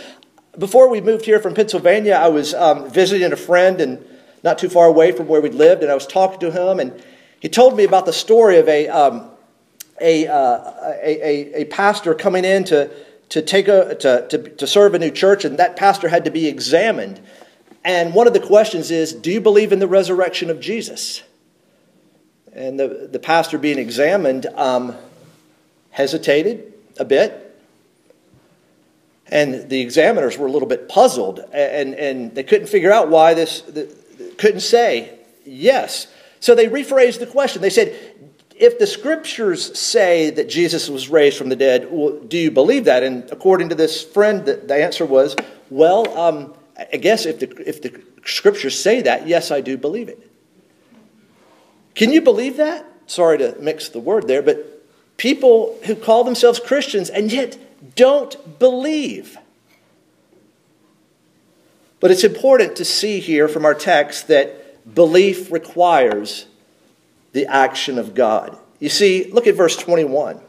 Before 0.57 0.87
we 0.87 1.01
moved 1.01 1.25
here 1.25 1.39
from 1.39 1.55
Pennsylvania, 1.55 2.13
I 2.13 2.27
was 2.29 2.53
um, 2.53 2.89
visiting 2.89 3.33
a 3.33 3.35
friend 3.35 3.81
and 3.81 4.05
not 4.43 4.59
too 4.59 4.69
far 4.69 4.85
away 4.85 5.11
from 5.11 5.27
where 5.27 5.41
we 5.41 5.49
lived, 5.49 5.81
and 5.81 5.91
I 5.91 5.95
was 5.95 6.05
talking 6.05 6.39
to 6.41 6.51
him, 6.51 6.79
and 6.79 6.93
he 7.39 7.49
told 7.49 7.75
me 7.75 7.83
about 7.83 8.05
the 8.05 8.13
story 8.13 8.59
of 8.59 8.69
a, 8.69 8.87
um, 8.87 9.29
a, 9.99 10.27
uh, 10.27 10.73
a, 11.01 11.01
a, 11.03 11.61
a, 11.61 11.65
pastor 11.65 12.13
coming 12.13 12.43
in 12.43 12.63
to, 12.65 12.91
to, 13.29 13.41
take 13.41 13.67
a, 13.67 13.95
to, 13.95 14.27
to, 14.27 14.37
to 14.37 14.67
serve 14.67 14.93
a 14.93 14.99
new 14.99 15.11
church, 15.11 15.45
and 15.45 15.57
that 15.57 15.75
pastor 15.75 16.09
had 16.09 16.25
to 16.25 16.31
be 16.31 16.47
examined. 16.47 17.21
And 17.83 18.13
one 18.13 18.27
of 18.27 18.33
the 18.33 18.39
questions 18.39 18.91
is 18.91 19.13
Do 19.13 19.31
you 19.31 19.39
believe 19.39 19.71
in 19.71 19.79
the 19.79 19.87
resurrection 19.87 20.49
of 20.49 20.59
Jesus? 20.59 21.23
and 22.55 22.79
the, 22.79 23.09
the 23.11 23.19
pastor 23.19 23.57
being 23.57 23.77
examined 23.77 24.45
um, 24.55 24.95
hesitated 25.91 26.73
a 26.97 27.05
bit. 27.05 27.41
And 29.27 29.69
the 29.69 29.81
examiners 29.81 30.37
were 30.37 30.47
a 30.47 30.51
little 30.51 30.67
bit 30.67 30.87
puzzled, 30.87 31.39
and, 31.51 31.95
and 31.95 32.33
they 32.33 32.43
couldn't 32.43 32.67
figure 32.67 32.91
out 32.91 33.09
why 33.09 33.33
this, 33.33 33.61
couldn't 34.37 34.61
say 34.61 35.17
yes. 35.45 36.07
So 36.39 36.53
they 36.53 36.67
rephrased 36.67 37.19
the 37.19 37.25
question. 37.25 37.61
They 37.61 37.71
said, 37.71 38.04
if 38.57 38.79
the 38.79 38.87
scriptures 38.87 39.77
say 39.77 40.29
that 40.29 40.47
Jesus 40.47 40.89
was 40.89 41.09
raised 41.09 41.37
from 41.37 41.49
the 41.49 41.55
dead, 41.55 41.87
well, 41.91 42.17
do 42.19 42.37
you 42.37 42.51
believe 42.51 42.85
that? 42.85 43.03
And 43.03 43.29
according 43.31 43.69
to 43.69 43.75
this 43.75 44.01
friend, 44.01 44.45
the, 44.45 44.55
the 44.55 44.75
answer 44.75 45.05
was, 45.05 45.35
well, 45.69 46.17
um, 46.17 46.53
I 46.77 46.97
guess 46.97 47.25
if 47.25 47.39
the, 47.39 47.67
if 47.67 47.81
the 47.81 48.01
scriptures 48.25 48.79
say 48.79 49.01
that, 49.01 49.27
yes, 49.27 49.51
I 49.51 49.61
do 49.61 49.77
believe 49.77 50.07
it. 50.07 50.31
Can 51.95 52.11
you 52.11 52.21
believe 52.21 52.57
that? 52.57 52.85
Sorry 53.07 53.37
to 53.37 53.55
mix 53.59 53.89
the 53.89 53.99
word 53.99 54.27
there, 54.27 54.41
but 54.41 54.85
people 55.17 55.77
who 55.85 55.95
call 55.95 56.23
themselves 56.23 56.59
Christians 56.59 57.09
and 57.09 57.31
yet 57.31 57.57
don't 57.95 58.57
believe. 58.57 59.37
But 61.99 62.11
it's 62.11 62.23
important 62.23 62.75
to 62.77 62.85
see 62.85 63.19
here 63.19 63.47
from 63.47 63.65
our 63.65 63.73
text 63.73 64.27
that 64.27 64.93
belief 64.93 65.51
requires 65.51 66.45
the 67.35 67.47
action 67.47 67.99
of 67.99 68.15
God. 68.15 68.57
You 68.79 68.87
see, 68.87 69.29
look 69.29 69.45
at 69.45 69.55
verse 69.55 69.75
21. 69.75 70.39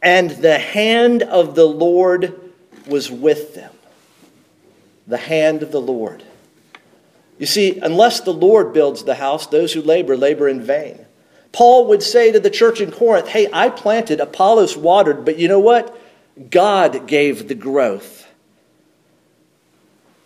And 0.00 0.30
the 0.30 0.58
hand 0.58 1.24
of 1.24 1.56
the 1.56 1.64
Lord 1.64 2.40
was 2.86 3.10
with 3.10 3.56
them. 3.56 3.72
The 5.08 5.16
hand 5.16 5.64
of 5.64 5.72
the 5.72 5.80
Lord. 5.80 6.22
You 7.36 7.46
see, 7.46 7.80
unless 7.80 8.20
the 8.20 8.32
Lord 8.32 8.72
builds 8.72 9.02
the 9.02 9.16
house, 9.16 9.48
those 9.48 9.72
who 9.72 9.82
labor, 9.82 10.16
labor 10.16 10.48
in 10.48 10.62
vain. 10.62 11.04
Paul 11.50 11.88
would 11.88 12.04
say 12.04 12.30
to 12.30 12.38
the 12.38 12.48
church 12.48 12.80
in 12.80 12.92
Corinth, 12.92 13.26
Hey, 13.26 13.48
I 13.52 13.70
planted, 13.70 14.20
Apollos 14.20 14.76
watered, 14.76 15.24
but 15.24 15.36
you 15.36 15.48
know 15.48 15.58
what? 15.58 16.00
God 16.48 17.08
gave 17.08 17.48
the 17.48 17.56
growth. 17.56 18.28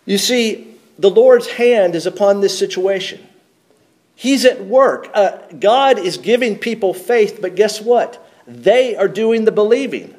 You 0.05 0.19
see, 0.19 0.77
the 0.99 1.09
Lord's 1.09 1.47
hand 1.47 1.95
is 1.95 2.05
upon 2.05 2.41
this 2.41 2.55
situation. 2.55 3.27
He's 4.15 4.45
at 4.45 4.65
work. 4.65 5.09
Uh, 5.13 5.37
God 5.59 5.97
is 5.97 6.17
giving 6.17 6.57
people 6.57 6.93
faith, 6.93 7.39
but 7.41 7.55
guess 7.55 7.81
what? 7.81 8.25
They 8.47 8.95
are 8.95 9.07
doing 9.07 9.45
the 9.45 9.51
believing. 9.51 10.15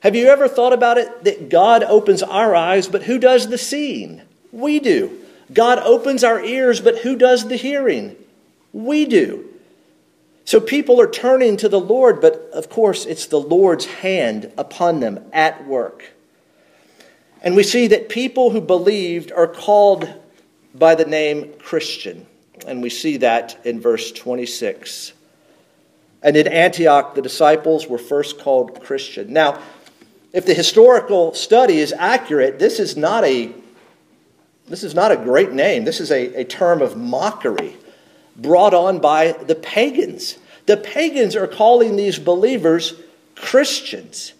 Have 0.00 0.14
you 0.14 0.28
ever 0.28 0.48
thought 0.48 0.72
about 0.72 0.98
it 0.98 1.24
that 1.24 1.48
God 1.48 1.82
opens 1.82 2.22
our 2.22 2.54
eyes, 2.54 2.86
but 2.88 3.04
who 3.04 3.18
does 3.18 3.48
the 3.48 3.58
seeing? 3.58 4.22
We 4.52 4.78
do. 4.78 5.18
God 5.52 5.78
opens 5.78 6.22
our 6.22 6.40
ears, 6.42 6.80
but 6.80 6.98
who 6.98 7.16
does 7.16 7.48
the 7.48 7.56
hearing? 7.56 8.16
We 8.72 9.06
do. 9.06 9.48
So 10.44 10.60
people 10.60 11.00
are 11.00 11.10
turning 11.10 11.56
to 11.56 11.68
the 11.68 11.80
Lord, 11.80 12.20
but 12.20 12.50
of 12.52 12.68
course, 12.70 13.04
it's 13.04 13.26
the 13.26 13.40
Lord's 13.40 13.86
hand 13.86 14.52
upon 14.56 15.00
them 15.00 15.24
at 15.32 15.66
work. 15.66 16.12
And 17.42 17.56
we 17.56 17.62
see 17.62 17.88
that 17.88 18.08
people 18.08 18.50
who 18.50 18.60
believed 18.60 19.32
are 19.32 19.48
called 19.48 20.08
by 20.74 20.94
the 20.94 21.04
name 21.04 21.52
Christian. 21.58 22.26
And 22.66 22.82
we 22.82 22.90
see 22.90 23.18
that 23.18 23.58
in 23.64 23.80
verse 23.80 24.12
26. 24.12 25.12
And 26.22 26.36
in 26.36 26.48
Antioch, 26.48 27.14
the 27.14 27.22
disciples 27.22 27.86
were 27.86 27.98
first 27.98 28.38
called 28.38 28.82
Christian. 28.82 29.32
Now, 29.32 29.60
if 30.32 30.44
the 30.44 30.54
historical 30.54 31.34
study 31.34 31.78
is 31.78 31.92
accurate, 31.92 32.58
this 32.58 32.80
is 32.80 32.96
not 32.96 33.24
a, 33.24 33.52
this 34.66 34.84
is 34.84 34.94
not 34.94 35.12
a 35.12 35.16
great 35.16 35.52
name. 35.52 35.84
This 35.84 36.00
is 36.00 36.10
a, 36.10 36.40
a 36.40 36.44
term 36.44 36.82
of 36.82 36.96
mockery 36.96 37.76
brought 38.36 38.74
on 38.74 38.98
by 38.98 39.32
the 39.32 39.54
pagans. 39.54 40.36
The 40.66 40.76
pagans 40.76 41.36
are 41.36 41.46
calling 41.46 41.96
these 41.96 42.18
believers 42.18 42.94
Christians. 43.34 44.32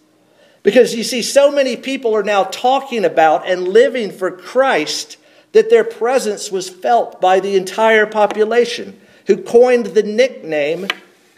Because 0.63 0.93
you 0.93 1.03
see, 1.03 1.21
so 1.21 1.51
many 1.51 1.77
people 1.77 2.15
are 2.15 2.23
now 2.23 2.43
talking 2.43 3.05
about 3.05 3.47
and 3.47 3.67
living 3.67 4.11
for 4.11 4.29
Christ 4.29 5.17
that 5.53 5.69
their 5.69 5.83
presence 5.83 6.51
was 6.51 6.69
felt 6.69 7.19
by 7.21 7.39
the 7.39 7.55
entire 7.55 8.05
population, 8.05 8.99
who 9.27 9.37
coined 9.37 9.87
the 9.87 10.03
nickname 10.03 10.87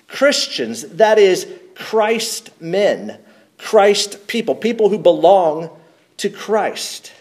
Christians, 0.07 0.83
that 0.89 1.19
is, 1.19 1.47
Christ 1.75 2.49
men, 2.59 3.19
Christ 3.57 4.27
people, 4.27 4.55
people 4.55 4.89
who 4.89 4.97
belong 4.97 5.69
to 6.17 6.29
Christ. 6.29 7.13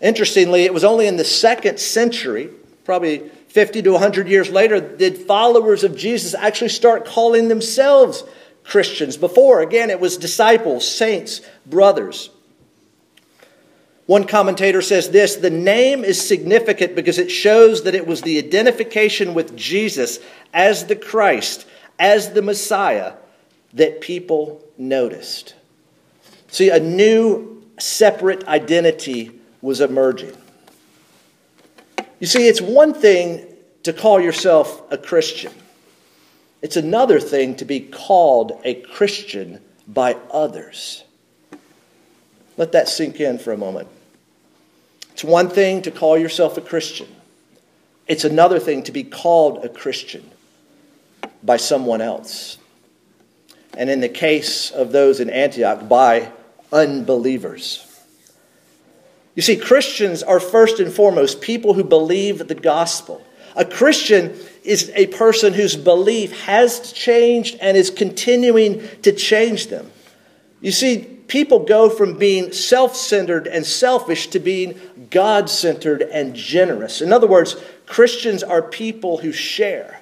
Interestingly, 0.00 0.64
it 0.64 0.72
was 0.72 0.84
only 0.84 1.06
in 1.06 1.16
the 1.16 1.24
second 1.24 1.80
century, 1.80 2.50
probably 2.84 3.30
50 3.48 3.82
to 3.82 3.92
100 3.92 4.28
years 4.28 4.50
later, 4.50 4.80
did 4.80 5.18
followers 5.18 5.82
of 5.82 5.96
Jesus 5.96 6.34
actually 6.34 6.68
start 6.68 7.06
calling 7.06 7.48
themselves 7.48 8.22
Christians. 8.62 9.16
Before, 9.16 9.60
again, 9.60 9.90
it 9.90 9.98
was 9.98 10.16
disciples, 10.16 10.88
saints, 10.88 11.40
brothers. 11.66 12.30
One 14.08 14.24
commentator 14.24 14.80
says 14.80 15.10
this 15.10 15.36
the 15.36 15.50
name 15.50 16.02
is 16.02 16.26
significant 16.26 16.94
because 16.94 17.18
it 17.18 17.30
shows 17.30 17.82
that 17.82 17.94
it 17.94 18.06
was 18.06 18.22
the 18.22 18.38
identification 18.38 19.34
with 19.34 19.54
Jesus 19.54 20.18
as 20.54 20.86
the 20.86 20.96
Christ, 20.96 21.66
as 21.98 22.32
the 22.32 22.40
Messiah, 22.40 23.12
that 23.74 24.00
people 24.00 24.64
noticed. 24.78 25.54
See, 26.46 26.70
a 26.70 26.80
new 26.80 27.62
separate 27.78 28.48
identity 28.48 29.30
was 29.60 29.82
emerging. 29.82 30.34
You 32.18 32.26
see, 32.26 32.48
it's 32.48 32.62
one 32.62 32.94
thing 32.94 33.46
to 33.82 33.92
call 33.92 34.20
yourself 34.20 34.90
a 34.90 34.96
Christian, 34.96 35.52
it's 36.62 36.78
another 36.78 37.20
thing 37.20 37.56
to 37.56 37.66
be 37.66 37.80
called 37.80 38.58
a 38.64 38.72
Christian 38.72 39.60
by 39.86 40.16
others. 40.32 41.04
Let 42.56 42.72
that 42.72 42.88
sink 42.88 43.20
in 43.20 43.38
for 43.38 43.52
a 43.52 43.56
moment. 43.58 43.88
It's 45.18 45.24
one 45.24 45.48
thing 45.48 45.82
to 45.82 45.90
call 45.90 46.16
yourself 46.16 46.58
a 46.58 46.60
Christian, 46.60 47.08
it's 48.06 48.22
another 48.22 48.60
thing 48.60 48.84
to 48.84 48.92
be 48.92 49.02
called 49.02 49.64
a 49.64 49.68
Christian 49.68 50.30
by 51.42 51.56
someone 51.56 52.00
else. 52.00 52.56
And 53.76 53.90
in 53.90 53.98
the 53.98 54.08
case 54.08 54.70
of 54.70 54.92
those 54.92 55.18
in 55.18 55.28
Antioch, 55.28 55.88
by 55.88 56.30
unbelievers. 56.72 57.84
You 59.34 59.42
see, 59.42 59.56
Christians 59.56 60.22
are 60.22 60.38
first 60.38 60.78
and 60.78 60.92
foremost 60.92 61.40
people 61.40 61.74
who 61.74 61.82
believe 61.82 62.46
the 62.46 62.54
gospel. 62.54 63.20
A 63.56 63.64
Christian 63.64 64.38
is 64.62 64.92
a 64.94 65.08
person 65.08 65.52
whose 65.52 65.74
belief 65.74 66.42
has 66.42 66.92
changed 66.92 67.58
and 67.60 67.76
is 67.76 67.90
continuing 67.90 68.86
to 69.02 69.10
change 69.10 69.66
them. 69.66 69.90
You 70.60 70.70
see, 70.70 71.17
people 71.28 71.60
go 71.60 71.88
from 71.88 72.18
being 72.18 72.52
self 72.52 72.96
centered 72.96 73.46
and 73.46 73.64
selfish 73.64 74.26
to 74.28 74.40
being 74.40 74.80
God 75.10 75.48
centered 75.48 76.02
and 76.02 76.34
generous. 76.34 77.00
In 77.00 77.12
other 77.12 77.28
words, 77.28 77.56
Christians 77.86 78.42
are 78.42 78.62
people 78.62 79.18
who 79.18 79.32
share 79.32 79.98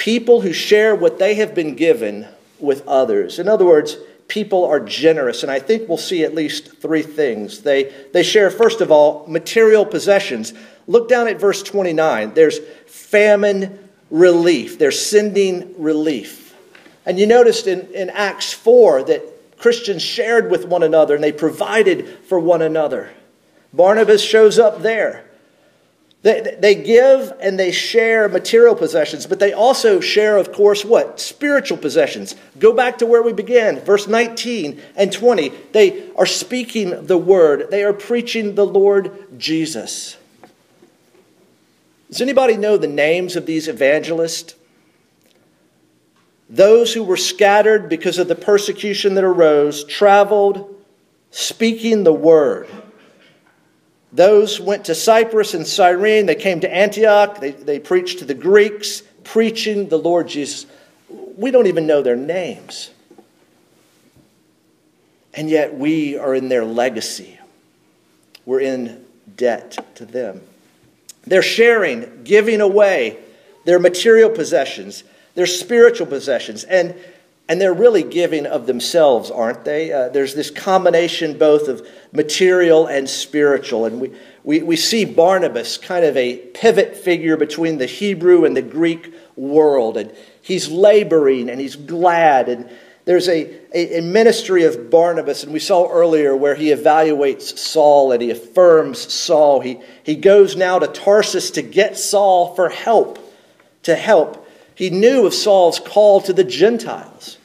people 0.00 0.40
who 0.40 0.50
share 0.54 0.94
what 0.94 1.18
they 1.18 1.34
have 1.34 1.54
been 1.54 1.74
given 1.74 2.26
with 2.58 2.88
others. 2.88 3.38
In 3.38 3.46
other 3.48 3.66
words, 3.66 3.98
people 4.28 4.64
are 4.64 4.80
generous, 4.80 5.42
and 5.42 5.52
I 5.52 5.58
think 5.58 5.90
we'll 5.90 5.98
see 5.98 6.24
at 6.24 6.34
least 6.34 6.78
three 6.78 7.02
things. 7.02 7.60
They, 7.60 7.92
they 8.14 8.22
share, 8.22 8.50
first 8.50 8.80
of 8.80 8.90
all, 8.90 9.26
material 9.26 9.84
possessions. 9.84 10.54
Look 10.86 11.10
down 11.10 11.28
at 11.28 11.38
verse 11.38 11.62
29. 11.62 12.32
There's 12.32 12.60
famine 12.86 13.90
relief, 14.10 14.78
they're 14.78 14.90
sending 14.90 15.74
relief. 15.76 16.56
And 17.04 17.18
you 17.18 17.26
noticed 17.26 17.66
in, 17.66 17.86
in 17.92 18.08
Acts 18.08 18.54
4 18.54 19.02
that 19.04 19.22
Christians 19.60 20.02
shared 20.02 20.50
with 20.50 20.66
one 20.66 20.82
another 20.82 21.14
and 21.14 21.22
they 21.22 21.32
provided 21.32 22.18
for 22.26 22.40
one 22.40 22.62
another. 22.62 23.10
Barnabas 23.72 24.22
shows 24.22 24.58
up 24.58 24.82
there. 24.82 25.24
They, 26.22 26.56
they 26.58 26.74
give 26.74 27.32
and 27.40 27.58
they 27.58 27.70
share 27.70 28.28
material 28.28 28.74
possessions, 28.74 29.26
but 29.26 29.38
they 29.38 29.52
also 29.52 30.00
share, 30.00 30.36
of 30.36 30.52
course, 30.52 30.84
what? 30.84 31.20
Spiritual 31.20 31.78
possessions. 31.78 32.34
Go 32.58 32.72
back 32.72 32.98
to 32.98 33.06
where 33.06 33.22
we 33.22 33.32
began, 33.32 33.80
verse 33.80 34.06
19 34.06 34.80
and 34.96 35.12
20. 35.12 35.48
They 35.72 36.10
are 36.16 36.26
speaking 36.26 37.06
the 37.06 37.16
word, 37.18 37.70
they 37.70 37.84
are 37.84 37.94
preaching 37.94 38.54
the 38.54 38.66
Lord 38.66 39.38
Jesus. 39.38 40.16
Does 42.08 42.20
anybody 42.20 42.56
know 42.56 42.76
the 42.76 42.88
names 42.88 43.36
of 43.36 43.46
these 43.46 43.68
evangelists? 43.68 44.54
Those 46.50 46.92
who 46.92 47.04
were 47.04 47.16
scattered 47.16 47.88
because 47.88 48.18
of 48.18 48.26
the 48.26 48.34
persecution 48.34 49.14
that 49.14 49.24
arose 49.24 49.84
traveled 49.84 50.76
speaking 51.30 52.02
the 52.02 52.12
word. 52.12 52.68
Those 54.12 54.60
went 54.60 54.86
to 54.86 54.94
Cyprus 54.96 55.54
and 55.54 55.64
Cyrene. 55.64 56.26
They 56.26 56.34
came 56.34 56.58
to 56.60 56.72
Antioch. 56.72 57.40
They, 57.40 57.52
they 57.52 57.78
preached 57.78 58.18
to 58.18 58.24
the 58.24 58.34
Greeks, 58.34 59.02
preaching 59.22 59.88
the 59.88 59.98
Lord 59.98 60.26
Jesus. 60.26 60.66
We 61.08 61.52
don't 61.52 61.68
even 61.68 61.86
know 61.86 62.02
their 62.02 62.16
names. 62.16 62.90
And 65.32 65.48
yet 65.48 65.72
we 65.72 66.18
are 66.18 66.34
in 66.34 66.48
their 66.48 66.64
legacy. 66.64 67.38
We're 68.44 68.60
in 68.60 69.04
debt 69.36 69.78
to 69.94 70.04
them. 70.04 70.40
They're 71.24 71.42
sharing, 71.42 72.24
giving 72.24 72.60
away 72.60 73.18
their 73.64 73.78
material 73.78 74.30
possessions, 74.30 75.04
their 75.34 75.46
spiritual 75.46 76.06
possessions. 76.06 76.64
And 76.64 76.94
and 77.50 77.60
they're 77.60 77.74
really 77.74 78.04
giving 78.04 78.46
of 78.46 78.68
themselves, 78.68 79.28
aren't 79.28 79.64
they? 79.64 79.92
Uh, 79.92 80.08
there's 80.08 80.36
this 80.36 80.52
combination 80.52 81.36
both 81.36 81.66
of 81.66 81.84
material 82.12 82.86
and 82.86 83.10
spiritual. 83.10 83.86
And 83.86 84.00
we, 84.00 84.12
we, 84.44 84.62
we 84.62 84.76
see 84.76 85.04
Barnabas 85.04 85.76
kind 85.76 86.04
of 86.04 86.16
a 86.16 86.36
pivot 86.36 86.96
figure 86.96 87.36
between 87.36 87.78
the 87.78 87.86
Hebrew 87.86 88.44
and 88.44 88.56
the 88.56 88.62
Greek 88.62 89.12
world. 89.34 89.96
And 89.96 90.14
he's 90.40 90.68
laboring 90.68 91.50
and 91.50 91.60
he's 91.60 91.74
glad. 91.74 92.48
And 92.48 92.70
there's 93.04 93.28
a, 93.28 93.52
a, 93.74 93.98
a 93.98 94.00
ministry 94.00 94.62
of 94.62 94.88
Barnabas, 94.88 95.42
and 95.42 95.52
we 95.52 95.58
saw 95.58 95.90
earlier 95.90 96.36
where 96.36 96.54
he 96.54 96.66
evaluates 96.66 97.58
Saul 97.58 98.12
and 98.12 98.22
he 98.22 98.30
affirms 98.30 99.12
Saul. 99.12 99.58
He, 99.58 99.80
he 100.04 100.14
goes 100.14 100.54
now 100.54 100.78
to 100.78 100.86
Tarsus 100.86 101.50
to 101.52 101.62
get 101.62 101.98
Saul 101.98 102.54
for 102.54 102.68
help, 102.68 103.18
to 103.82 103.96
help. 103.96 104.39
He 104.80 104.88
knew 104.88 105.26
of 105.26 105.34
Saul's 105.34 105.78
call 105.78 106.22
to 106.22 106.32
the 106.32 106.42
Gentiles. 106.42 107.36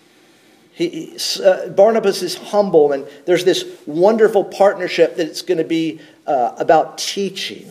He, 0.72 1.18
uh, 1.44 1.68
Barnabas 1.68 2.22
is 2.22 2.38
humble, 2.38 2.94
and 2.94 3.06
there's 3.26 3.44
this 3.44 3.66
wonderful 3.86 4.46
partnership 4.46 5.18
that 5.18 5.28
it's 5.28 5.42
going 5.42 5.58
to 5.58 5.66
be 5.66 6.00
uh, 6.26 6.56
about 6.58 6.98
teaching, 6.98 7.70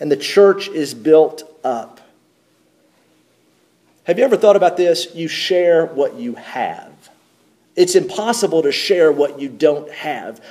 and 0.00 0.10
the 0.10 0.16
church 0.16 0.68
is 0.68 0.94
built 0.94 1.42
up. 1.62 2.00
Have 4.04 4.18
you 4.18 4.24
ever 4.24 4.38
thought 4.38 4.56
about 4.56 4.78
this? 4.78 5.14
You 5.14 5.28
share 5.28 5.84
what 5.84 6.14
you 6.14 6.36
have. 6.36 6.90
It's 7.76 7.94
impossible 7.94 8.62
to 8.62 8.72
share 8.72 9.12
what 9.12 9.38
you 9.38 9.50
don't 9.50 9.92
have. 9.92 10.42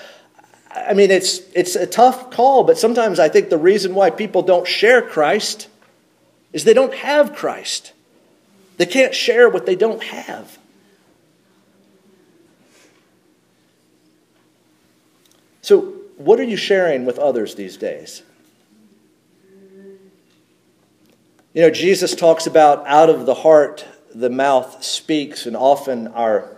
I 0.69 0.93
mean, 0.93 1.09
it's, 1.09 1.39
it's 1.55 1.75
a 1.75 1.87
tough 1.87 2.29
call, 2.29 2.63
but 2.63 2.77
sometimes 2.77 3.17
I 3.17 3.27
think 3.27 3.49
the 3.49 3.57
reason 3.57 3.95
why 3.95 4.11
people 4.11 4.43
don't 4.43 4.67
share 4.67 5.01
Christ 5.01 5.67
is 6.53 6.63
they 6.63 6.75
don't 6.75 6.93
have 6.93 7.33
Christ. 7.33 7.93
They 8.81 8.87
can't 8.87 9.13
share 9.13 9.47
what 9.47 9.67
they 9.67 9.75
don't 9.75 10.01
have. 10.01 10.57
So 15.61 15.81
what 16.17 16.39
are 16.39 16.45
you 16.45 16.57
sharing 16.57 17.05
with 17.05 17.19
others 17.19 17.53
these 17.53 17.77
days? 17.77 18.23
You 21.53 21.61
know, 21.61 21.69
Jesus 21.69 22.15
talks 22.15 22.47
about 22.47 22.87
out 22.87 23.11
of 23.11 23.27
the 23.27 23.35
heart 23.35 23.85
the 24.15 24.31
mouth 24.31 24.83
speaks, 24.83 25.45
and 25.45 25.55
often 25.55 26.07
our, 26.07 26.57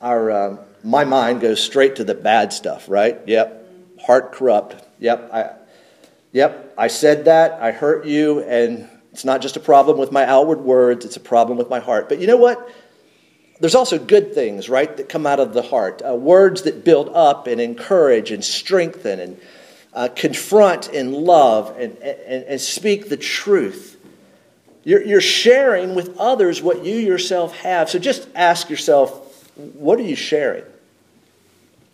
our 0.00 0.30
uh, 0.30 0.56
my 0.82 1.04
mind 1.04 1.42
goes 1.42 1.62
straight 1.62 1.96
to 1.96 2.04
the 2.04 2.14
bad 2.14 2.54
stuff, 2.54 2.88
right? 2.88 3.20
Yep, 3.26 4.00
heart 4.00 4.32
corrupt. 4.32 4.88
Yep, 5.00 5.30
I, 5.30 5.50
yep, 6.32 6.72
I 6.78 6.86
said 6.86 7.26
that. 7.26 7.60
I 7.60 7.72
hurt 7.72 8.06
you, 8.06 8.40
and 8.40 8.88
it's 9.12 9.24
not 9.24 9.42
just 9.42 9.56
a 9.56 9.60
problem 9.60 9.98
with 9.98 10.10
my 10.10 10.24
outward 10.24 10.60
words; 10.60 11.04
it's 11.04 11.16
a 11.16 11.20
problem 11.20 11.58
with 11.58 11.68
my 11.70 11.80
heart. 11.80 12.08
But 12.08 12.18
you 12.18 12.26
know 12.26 12.36
what? 12.36 12.68
There's 13.60 13.76
also 13.76 13.98
good 13.98 14.34
things, 14.34 14.68
right, 14.68 14.96
that 14.96 15.08
come 15.08 15.24
out 15.24 15.38
of 15.38 15.52
the 15.52 15.62
heart. 15.62 16.02
Uh, 16.04 16.14
words 16.14 16.62
that 16.62 16.84
build 16.84 17.10
up 17.10 17.46
and 17.46 17.60
encourage 17.60 18.32
and 18.32 18.44
strengthen 18.44 19.20
and 19.20 19.40
uh, 19.94 20.08
confront 20.16 20.88
and 20.88 21.14
love 21.14 21.78
and, 21.78 21.96
and, 21.98 22.44
and 22.44 22.60
speak 22.60 23.08
the 23.08 23.16
truth. 23.16 24.00
You're, 24.84 25.04
you're 25.04 25.20
sharing 25.20 25.94
with 25.94 26.18
others 26.18 26.60
what 26.60 26.84
you 26.84 26.96
yourself 26.96 27.56
have. 27.58 27.88
So 27.88 28.00
just 28.00 28.26
ask 28.34 28.68
yourself, 28.68 29.46
what 29.56 29.98
are 30.00 30.02
you 30.02 30.16
sharing 30.16 30.64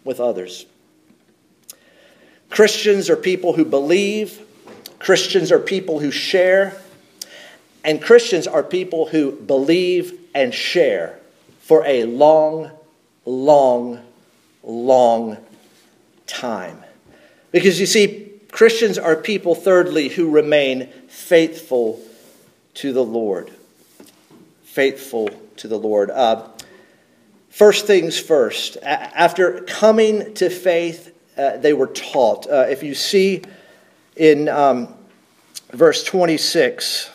with 0.05 0.21
others? 0.21 0.65
Christians 2.49 3.11
are 3.11 3.17
people 3.17 3.53
who 3.53 3.67
believe, 3.67 4.41
Christians 4.99 5.53
are 5.53 5.59
people 5.59 5.99
who 6.01 6.11
share, 6.11 6.81
and 7.85 8.03
Christians 8.03 8.47
are 8.47 8.63
people 8.63 9.07
who 9.07 9.33
believe 9.33 10.19
and 10.35 10.53
share 10.53 11.19
for 11.61 11.85
a 11.87 12.05
long, 12.05 12.71
long, 13.25 14.01
long 14.63 15.37
time. 16.27 16.83
Because 17.51 17.79
you 17.81 17.87
see, 17.87 18.33
Christians 18.51 18.99
are 18.99 19.17
people, 19.17 19.55
thirdly, 19.55 20.09
who 20.09 20.31
remain 20.31 20.89
faithful 21.09 22.01
to 22.75 22.93
the 22.93 23.05
Lord. 23.05 23.51
Faithful 24.63 25.31
to 25.57 25.69
the 25.69 25.79
Lord. 25.79 26.11
Uh, 26.11 26.49
first 27.51 27.87
things 27.87 28.19
first, 28.19 28.77
after 28.83 29.63
coming 29.63 30.35
to 30.35 30.49
faith, 30.51 31.15
uh, 31.37 31.57
they 31.59 31.73
were 31.73 31.87
taught. 31.87 32.49
Uh, 32.49 32.67
if 32.69 32.83
you 32.83 32.95
see 32.95 33.43
in 34.17 34.49
um, 34.49 34.95
verse 35.73 36.03
26, 36.05 37.11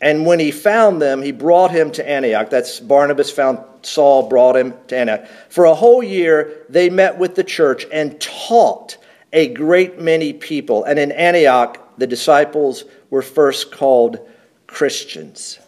and 0.00 0.24
when 0.24 0.40
he 0.40 0.50
found 0.50 1.02
them, 1.02 1.20
he 1.20 1.30
brought 1.30 1.70
him 1.70 1.90
to 1.92 2.08
Antioch. 2.08 2.48
That's 2.48 2.80
Barnabas 2.80 3.30
found 3.30 3.58
Saul, 3.82 4.28
brought 4.28 4.56
him 4.56 4.74
to 4.88 4.96
Antioch. 4.96 5.26
For 5.50 5.66
a 5.66 5.74
whole 5.74 6.02
year, 6.02 6.64
they 6.70 6.88
met 6.88 7.18
with 7.18 7.34
the 7.34 7.44
church 7.44 7.86
and 7.92 8.18
taught 8.20 8.96
a 9.32 9.48
great 9.48 10.00
many 10.00 10.32
people. 10.32 10.84
And 10.84 10.98
in 10.98 11.12
Antioch, 11.12 11.78
the 11.98 12.06
disciples 12.06 12.84
were 13.10 13.22
first 13.22 13.72
called 13.72 14.26
Christians. 14.66 15.58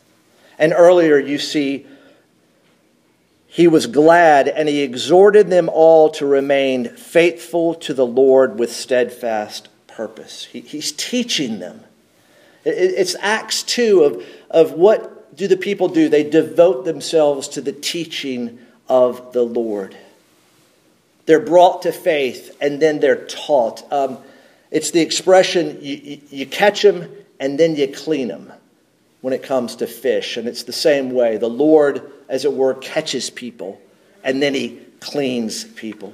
And 0.59 0.73
earlier, 0.73 1.19
you 1.19 1.39
see, 1.39 1.87
he 3.47 3.69
was 3.69 3.87
glad 3.87 4.49
and 4.49 4.67
he 4.67 4.81
exhorted 4.81 5.51
them 5.51 5.69
all 5.69 6.09
to 6.13 6.25
remain 6.25 6.89
faithful 6.97 7.75
to 7.75 7.93
the 7.93 8.07
Lord 8.07 8.59
with 8.59 8.73
steadfast 8.73 9.69
purpose. 9.87 10.47
He, 10.47 10.61
he's 10.61 10.91
teaching 10.93 11.59
them 11.59 11.85
it's 12.65 13.17
Acts 13.21 13.63
2 13.65 14.03
of, 14.03 14.27
of 14.51 14.73
what 14.73 15.37
do 15.37 15.49
the 15.49 15.57
people 15.57 15.89
do? 15.89 16.09
They 16.09 16.29
devote 16.29 16.85
themselves 16.85 17.49
to 17.49 17.61
the 17.61 17.73
teaching 17.73 18.59
of 18.89 19.33
the 19.33 19.43
Lord. 19.43 19.97
They're 21.27 21.41
brought 21.41 21.83
to 21.83 21.93
faith 21.93 22.57
and 22.61 22.81
then 22.81 23.01
they're 23.01 23.25
taught. 23.27 23.91
Um, 23.93 24.19
it's 24.71 24.91
the 24.91 25.01
expression 25.01 25.79
you, 25.81 25.97
you, 25.97 26.21
you 26.31 26.47
catch 26.47 26.83
them 26.83 27.11
and 27.41 27.59
then 27.59 27.77
you 27.77 27.89
clean 27.89 28.29
them 28.29 28.53
when 29.21 29.33
it 29.33 29.43
comes 29.43 29.77
to 29.77 29.87
fish. 29.87 30.37
And 30.37 30.49
it's 30.49 30.65
the 30.65 30.73
same 30.73 31.13
way. 31.13 31.37
The 31.37 31.49
Lord, 31.49 32.11
as 32.29 32.45
it 32.45 32.53
were, 32.53 32.75
catches 32.75 33.31
people 33.31 33.81
and 34.25 34.43
then 34.43 34.55
he 34.55 34.81
cleans 35.01 35.65
people. 35.65 36.13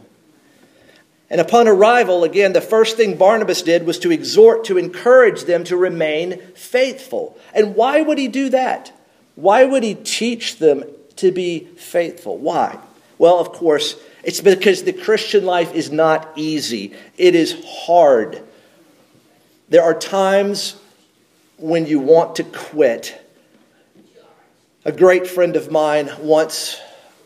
And 1.30 1.40
upon 1.40 1.68
arrival, 1.68 2.24
again, 2.24 2.54
the 2.54 2.60
first 2.60 2.96
thing 2.96 3.16
Barnabas 3.16 3.62
did 3.62 3.84
was 3.84 3.98
to 4.00 4.10
exhort, 4.10 4.64
to 4.64 4.78
encourage 4.78 5.44
them 5.44 5.64
to 5.64 5.76
remain 5.76 6.40
faithful. 6.54 7.38
And 7.52 7.74
why 7.74 8.00
would 8.00 8.16
he 8.16 8.28
do 8.28 8.48
that? 8.48 8.92
Why 9.34 9.64
would 9.64 9.82
he 9.82 9.94
teach 9.94 10.56
them 10.56 10.84
to 11.16 11.30
be 11.30 11.60
faithful? 11.76 12.38
Why? 12.38 12.78
Well, 13.18 13.38
of 13.38 13.52
course, 13.52 13.96
it's 14.24 14.40
because 14.40 14.84
the 14.84 14.92
Christian 14.92 15.44
life 15.44 15.74
is 15.74 15.90
not 15.90 16.32
easy, 16.36 16.94
it 17.16 17.34
is 17.34 17.62
hard. 17.66 18.42
There 19.68 19.82
are 19.82 19.94
times 19.94 20.76
when 21.58 21.86
you 21.86 22.00
want 22.00 22.36
to 22.36 22.44
quit. 22.44 23.20
A 24.84 24.92
great 24.92 25.26
friend 25.26 25.56
of 25.56 25.70
mine 25.70 26.10
once, 26.20 26.80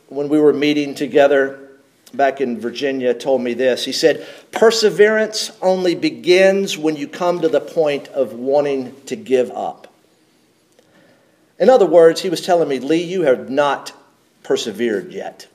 when 0.09 0.29
we 0.29 0.41
were 0.41 0.53
meeting 0.53 0.95
together, 0.97 1.62
back 2.15 2.41
in 2.41 2.61
Virginia 2.61 3.15
told 3.15 3.43
me 3.43 3.55
this. 3.55 3.85
He 3.85 3.93
said, 3.93 4.27
Perseverance 4.51 5.51
only 5.61 5.95
begins 5.95 6.77
when 6.77 6.97
you 6.97 7.09
come 7.09 7.41
to 7.41 7.49
the 7.49 7.61
point 7.61 8.09
of 8.09 8.35
wanting 8.35 8.95
to 9.07 9.17
give 9.17 9.51
up. 9.51 9.89
In 11.59 11.71
other 11.71 11.87
words, 11.87 12.21
he 12.21 12.29
was 12.29 12.41
telling 12.41 12.69
me, 12.69 12.79
Lee, 12.79 13.03
you 13.03 13.23
have 13.23 13.49
not 13.49 13.93
persevered 14.43 15.13
yet. 15.13 15.47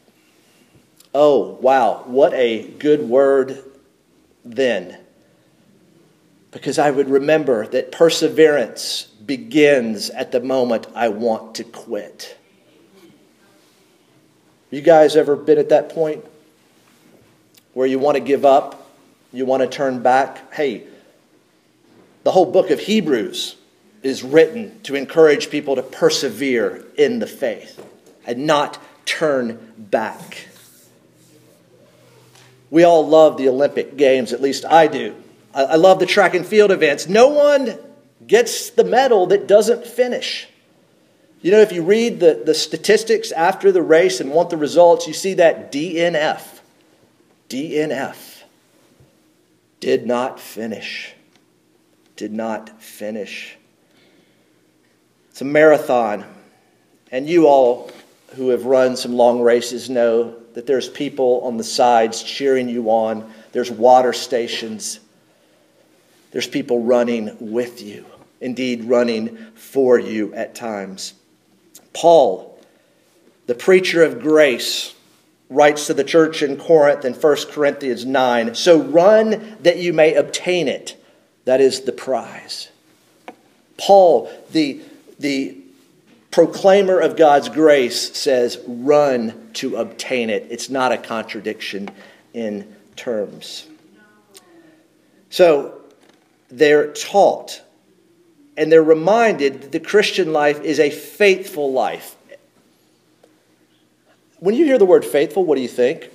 Oh, 1.13 1.57
wow, 1.61 2.03
what 2.05 2.33
a 2.33 2.67
good 2.79 3.01
word 3.01 3.63
then. 4.45 4.97
Because 6.51 6.79
I 6.79 6.91
would 6.91 7.09
remember 7.09 7.67
that 7.67 7.91
perseverance 7.91 9.03
begins 9.03 10.09
at 10.09 10.31
the 10.31 10.39
moment 10.39 10.87
I 10.95 11.09
want 11.09 11.55
to 11.55 11.63
quit. 11.63 12.37
You 14.69 14.81
guys 14.81 15.15
ever 15.15 15.35
been 15.35 15.57
at 15.57 15.69
that 15.69 15.89
point? 15.89 16.23
Where 17.77 17.85
you 17.85 17.99
want 17.99 18.15
to 18.15 18.19
give 18.19 18.43
up, 18.43 18.89
you 19.31 19.45
want 19.45 19.61
to 19.61 19.69
turn 19.69 20.01
back. 20.01 20.51
Hey, 20.51 20.81
the 22.23 22.31
whole 22.31 22.51
book 22.51 22.71
of 22.71 22.79
Hebrews 22.79 23.55
is 24.01 24.23
written 24.23 24.81
to 24.81 24.95
encourage 24.95 25.51
people 25.51 25.75
to 25.75 25.83
persevere 25.83 26.83
in 26.97 27.19
the 27.19 27.27
faith 27.27 27.79
and 28.25 28.47
not 28.47 28.79
turn 29.05 29.75
back. 29.77 30.47
We 32.71 32.83
all 32.83 33.07
love 33.07 33.37
the 33.37 33.47
Olympic 33.47 33.95
Games, 33.95 34.33
at 34.33 34.41
least 34.41 34.65
I 34.65 34.87
do. 34.87 35.15
I 35.53 35.75
love 35.75 35.99
the 35.99 36.07
track 36.07 36.33
and 36.33 36.47
field 36.47 36.71
events. 36.71 37.07
No 37.07 37.27
one 37.27 37.77
gets 38.25 38.71
the 38.71 38.85
medal 38.85 39.27
that 39.27 39.47
doesn't 39.47 39.85
finish. 39.85 40.47
You 41.43 41.51
know, 41.51 41.59
if 41.59 41.71
you 41.71 41.83
read 41.83 42.21
the, 42.21 42.41
the 42.43 42.55
statistics 42.55 43.31
after 43.31 43.71
the 43.71 43.83
race 43.83 44.19
and 44.19 44.31
want 44.31 44.49
the 44.49 44.57
results, 44.57 45.05
you 45.05 45.13
see 45.13 45.35
that 45.35 45.71
DNF. 45.71 46.56
DNF 47.49 48.43
did 49.79 50.05
not 50.05 50.39
finish. 50.39 51.13
Did 52.15 52.33
not 52.33 52.81
finish. 52.81 53.57
It's 55.29 55.41
a 55.41 55.45
marathon. 55.45 56.25
And 57.11 57.29
you 57.29 57.47
all 57.47 57.91
who 58.35 58.49
have 58.49 58.65
run 58.65 58.97
some 58.97 59.13
long 59.13 59.41
races 59.41 59.89
know 59.89 60.35
that 60.53 60.65
there's 60.65 60.89
people 60.89 61.41
on 61.43 61.57
the 61.57 61.63
sides 61.63 62.23
cheering 62.23 62.67
you 62.67 62.89
on. 62.89 63.31
There's 63.51 63.71
water 63.71 64.11
stations. 64.13 64.99
There's 66.31 66.47
people 66.47 66.83
running 66.83 67.37
with 67.39 67.81
you, 67.81 68.05
indeed, 68.41 68.83
running 68.85 69.37
for 69.53 69.99
you 69.99 70.33
at 70.33 70.55
times. 70.55 71.13
Paul, 71.93 72.59
the 73.45 73.55
preacher 73.55 74.03
of 74.03 74.19
grace, 74.19 74.93
writes 75.49 75.87
to 75.87 75.93
the 75.93 76.03
church 76.03 76.43
in 76.43 76.57
Corinth 76.57 77.05
in 77.05 77.13
1 77.13 77.37
Corinthians 77.51 78.05
9 78.05 78.55
So 78.55 78.81
run 78.81 79.57
that 79.61 79.77
you 79.77 79.93
may 79.93 80.13
obtain 80.13 80.67
it. 80.67 81.01
That 81.45 81.61
is 81.61 81.81
the 81.81 81.91
prize. 81.91 82.69
Paul, 83.77 84.29
the, 84.51 84.81
the 85.19 85.57
proclaimer 86.31 86.99
of 86.99 87.15
God's 87.15 87.47
grace, 87.47 88.17
says, 88.17 88.59
Run 88.67 89.51
to 89.53 89.77
obtain 89.77 90.29
it. 90.29 90.47
It's 90.49 90.69
not 90.69 90.91
a 90.91 90.97
contradiction 90.97 91.89
in 92.33 92.75
terms. 92.95 93.65
So 95.29 95.79
they're 96.49 96.91
taught 96.93 97.61
and 98.57 98.71
they're 98.71 98.83
reminded 98.83 99.61
that 99.61 99.71
the 99.71 99.79
Christian 99.79 100.33
life 100.33 100.61
is 100.61 100.79
a 100.79 100.89
faithful 100.89 101.71
life. 101.71 102.16
When 104.39 104.55
you 104.55 104.65
hear 104.65 104.77
the 104.77 104.85
word 104.85 105.03
faithful, 105.03 105.43
what 105.43 105.55
do 105.55 105.61
you 105.61 105.67
think? 105.67 106.09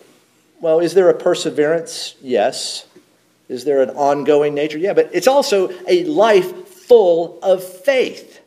Well, 0.61 0.79
is 0.79 0.95
there 0.95 1.09
a 1.09 1.15
perseverance? 1.15 2.15
Yes. 2.21 2.87
Is 3.49 3.65
there 3.65 3.83
an 3.83 3.91
ongoing 3.91 4.55
nature? 4.55 4.79
Yeah, 4.79 4.93
but 4.93 5.11
it's 5.13 5.27
also 5.27 5.71
a 5.89 6.05
life 6.05 6.69
full 6.69 7.39
of 7.43 7.65
faith. 7.65 8.41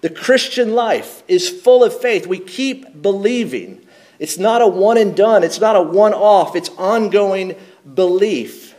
The 0.00 0.10
Christian 0.10 0.74
life 0.74 1.22
is 1.28 1.48
full 1.48 1.84
of 1.84 1.98
faith. 1.98 2.26
We 2.26 2.38
keep 2.38 3.02
believing. 3.02 3.84
It's 4.18 4.38
not 4.38 4.62
a 4.62 4.66
one 4.66 4.96
and 4.96 5.16
done, 5.16 5.42
it's 5.42 5.60
not 5.60 5.76
a 5.76 5.82
one 5.82 6.14
off, 6.14 6.54
it's 6.54 6.68
ongoing 6.70 7.56
belief. 7.94 8.74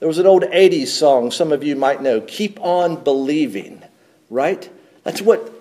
There 0.00 0.08
was 0.08 0.18
an 0.18 0.26
old 0.26 0.42
80s 0.42 0.88
song 0.88 1.30
some 1.30 1.52
of 1.52 1.64
you 1.64 1.76
might 1.76 2.02
know, 2.02 2.20
Keep 2.20 2.60
on 2.60 3.02
Believing, 3.02 3.82
right? 4.28 4.68
That's 5.04 5.22
what 5.22 5.55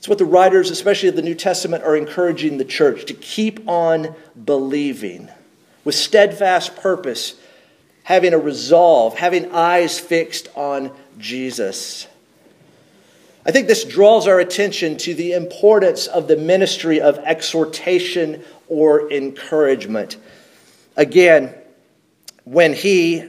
that's 0.00 0.08
what 0.08 0.16
the 0.16 0.24
writers, 0.24 0.70
especially 0.70 1.10
of 1.10 1.16
the 1.16 1.20
New 1.20 1.34
Testament, 1.34 1.84
are 1.84 1.94
encouraging 1.94 2.56
the 2.56 2.64
church 2.64 3.04
to 3.04 3.12
keep 3.12 3.68
on 3.68 4.14
believing 4.42 5.28
with 5.84 5.94
steadfast 5.94 6.74
purpose, 6.76 7.34
having 8.04 8.32
a 8.32 8.38
resolve, 8.38 9.18
having 9.18 9.52
eyes 9.52 10.00
fixed 10.00 10.48
on 10.54 10.90
Jesus. 11.18 12.06
I 13.44 13.50
think 13.50 13.66
this 13.66 13.84
draws 13.84 14.26
our 14.26 14.40
attention 14.40 14.96
to 14.98 15.12
the 15.12 15.34
importance 15.34 16.06
of 16.06 16.28
the 16.28 16.36
ministry 16.38 17.02
of 17.02 17.18
exhortation 17.18 18.42
or 18.68 19.12
encouragement. 19.12 20.16
Again, 20.96 21.54
when 22.44 22.72
he 22.72 23.28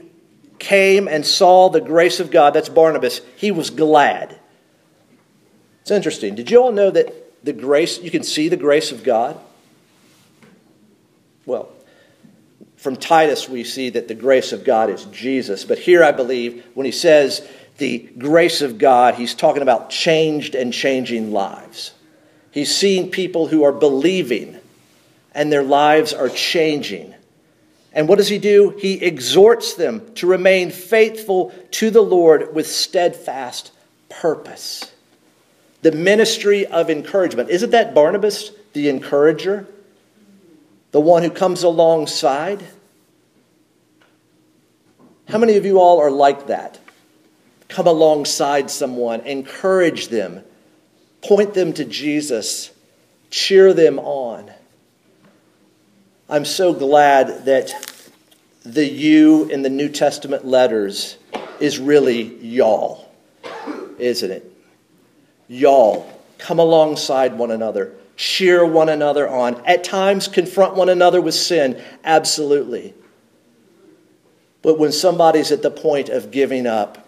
came 0.58 1.06
and 1.06 1.26
saw 1.26 1.68
the 1.68 1.82
grace 1.82 2.18
of 2.18 2.30
God, 2.30 2.54
that's 2.54 2.70
Barnabas, 2.70 3.20
he 3.36 3.50
was 3.50 3.68
glad. 3.68 4.38
It's 5.82 5.90
interesting. 5.90 6.36
Did 6.36 6.50
you 6.50 6.62
all 6.62 6.72
know 6.72 6.90
that 6.90 7.44
the 7.44 7.52
grace, 7.52 8.00
you 8.00 8.10
can 8.10 8.22
see 8.22 8.48
the 8.48 8.56
grace 8.56 8.92
of 8.92 9.02
God? 9.02 9.38
Well, 11.44 11.68
from 12.76 12.96
Titus, 12.96 13.48
we 13.48 13.64
see 13.64 13.90
that 13.90 14.06
the 14.06 14.14
grace 14.14 14.52
of 14.52 14.64
God 14.64 14.90
is 14.90 15.04
Jesus. 15.06 15.64
But 15.64 15.78
here, 15.78 16.04
I 16.04 16.12
believe, 16.12 16.64
when 16.74 16.86
he 16.86 16.92
says 16.92 17.46
the 17.78 17.98
grace 17.98 18.62
of 18.62 18.78
God, 18.78 19.16
he's 19.16 19.34
talking 19.34 19.62
about 19.62 19.90
changed 19.90 20.54
and 20.54 20.72
changing 20.72 21.32
lives. 21.32 21.92
He's 22.52 22.74
seeing 22.74 23.10
people 23.10 23.48
who 23.48 23.64
are 23.64 23.72
believing 23.72 24.58
and 25.34 25.50
their 25.50 25.64
lives 25.64 26.12
are 26.12 26.28
changing. 26.28 27.12
And 27.92 28.08
what 28.08 28.18
does 28.18 28.28
he 28.28 28.38
do? 28.38 28.70
He 28.78 29.02
exhorts 29.02 29.74
them 29.74 30.14
to 30.14 30.28
remain 30.28 30.70
faithful 30.70 31.52
to 31.72 31.90
the 31.90 32.02
Lord 32.02 32.54
with 32.54 32.68
steadfast 32.68 33.72
purpose 34.08 34.91
the 35.82 35.92
ministry 35.92 36.66
of 36.66 36.88
encouragement. 36.88 37.50
Isn't 37.50 37.70
that 37.70 37.94
Barnabas, 37.94 38.50
the 38.72 38.88
encourager? 38.88 39.66
The 40.92 41.00
one 41.00 41.22
who 41.22 41.30
comes 41.30 41.62
alongside? 41.62 42.64
How 45.28 45.38
many 45.38 45.56
of 45.56 45.66
you 45.66 45.80
all 45.80 45.98
are 46.00 46.10
like 46.10 46.46
that? 46.46 46.78
Come 47.68 47.86
alongside 47.86 48.70
someone, 48.70 49.20
encourage 49.20 50.08
them, 50.08 50.44
point 51.22 51.54
them 51.54 51.72
to 51.74 51.84
Jesus, 51.84 52.70
cheer 53.30 53.72
them 53.72 53.98
on. 53.98 54.50
I'm 56.28 56.44
so 56.44 56.72
glad 56.74 57.46
that 57.46 57.74
the 58.62 58.86
you 58.86 59.44
in 59.46 59.62
the 59.62 59.70
New 59.70 59.88
Testament 59.88 60.46
letters 60.46 61.16
is 61.60 61.78
really 61.78 62.22
y'all, 62.44 63.10
isn't 63.98 64.30
it? 64.30 64.51
Y'all 65.52 66.10
come 66.38 66.58
alongside 66.58 67.36
one 67.36 67.50
another, 67.50 67.92
cheer 68.16 68.64
one 68.64 68.88
another 68.88 69.28
on, 69.28 69.62
at 69.66 69.84
times 69.84 70.26
confront 70.26 70.74
one 70.74 70.88
another 70.88 71.20
with 71.20 71.34
sin, 71.34 71.80
absolutely. 72.04 72.94
But 74.62 74.78
when 74.78 74.92
somebody's 74.92 75.52
at 75.52 75.62
the 75.62 75.70
point 75.70 76.08
of 76.08 76.30
giving 76.30 76.66
up, 76.66 77.06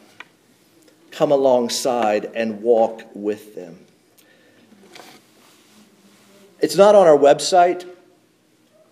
come 1.11 1.33
alongside 1.33 2.27
and 2.35 2.63
walk 2.63 3.03
with 3.15 3.55
them. 3.55 3.79
It's 6.61 6.77
not 6.77 6.95
on 6.95 7.07
our 7.07 7.17
website. 7.17 7.87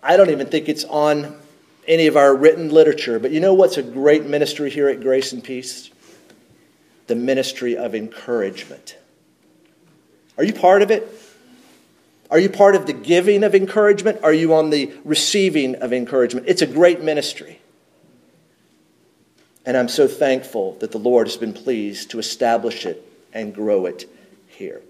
I 0.01 0.17
don't 0.17 0.29
even 0.29 0.47
think 0.47 0.69
it's 0.69 0.83
on 0.85 1.37
any 1.87 2.07
of 2.07 2.17
our 2.17 2.35
written 2.35 2.69
literature. 2.69 3.19
But 3.19 3.31
you 3.31 3.39
know 3.39 3.53
what's 3.53 3.77
a 3.77 3.83
great 3.83 4.25
ministry 4.25 4.69
here 4.69 4.87
at 4.87 5.01
Grace 5.01 5.33
and 5.33 5.43
Peace? 5.43 5.89
The 7.07 7.15
ministry 7.15 7.75
of 7.75 7.93
encouragement. 7.93 8.95
Are 10.37 10.43
you 10.43 10.53
part 10.53 10.81
of 10.81 10.91
it? 10.91 11.07
Are 12.31 12.39
you 12.39 12.49
part 12.49 12.75
of 12.75 12.87
the 12.87 12.93
giving 12.93 13.43
of 13.43 13.53
encouragement? 13.53 14.19
Are 14.23 14.33
you 14.33 14.55
on 14.55 14.71
the 14.71 14.91
receiving 15.03 15.75
of 15.75 15.93
encouragement? 15.93 16.47
It's 16.47 16.63
a 16.63 16.67
great 16.67 17.01
ministry. 17.03 17.59
And 19.65 19.77
I'm 19.77 19.87
so 19.87 20.07
thankful 20.07 20.73
that 20.79 20.91
the 20.91 20.97
Lord 20.97 21.27
has 21.27 21.37
been 21.37 21.53
pleased 21.53 22.11
to 22.11 22.19
establish 22.19 22.85
it 22.85 23.07
and 23.33 23.53
grow 23.53 23.85
it 23.85 24.09
here. 24.47 24.81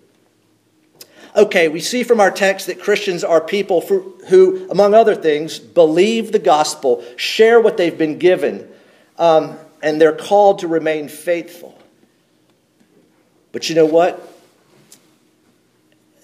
Okay, 1.35 1.67
we 1.67 1.79
see 1.79 2.03
from 2.03 2.19
our 2.19 2.31
text 2.31 2.67
that 2.67 2.79
Christians 2.79 3.23
are 3.23 3.41
people 3.41 3.81
who, 3.81 4.67
among 4.69 4.93
other 4.93 5.15
things, 5.15 5.59
believe 5.59 6.31
the 6.31 6.39
gospel, 6.39 7.03
share 7.17 7.59
what 7.59 7.75
they've 7.75 7.97
been 7.97 8.19
given, 8.19 8.67
um, 9.17 9.57
and 9.81 9.99
they're 9.99 10.15
called 10.15 10.59
to 10.59 10.67
remain 10.67 11.07
faithful. 11.07 11.77
But 13.51 13.67
you 13.67 13.75
know 13.75 13.85
what? 13.85 14.32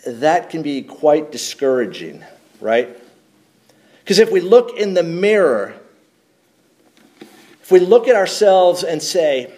That 0.05 0.49
can 0.49 0.61
be 0.61 0.81
quite 0.81 1.31
discouraging, 1.31 2.23
right? 2.61 2.89
Because 3.99 4.19
if 4.19 4.31
we 4.31 4.39
look 4.39 4.77
in 4.77 4.93
the 4.93 5.03
mirror, 5.03 5.75
if 7.61 7.71
we 7.71 7.79
look 7.79 8.07
at 8.07 8.15
ourselves 8.15 8.83
and 8.83 9.01
say, 9.01 9.53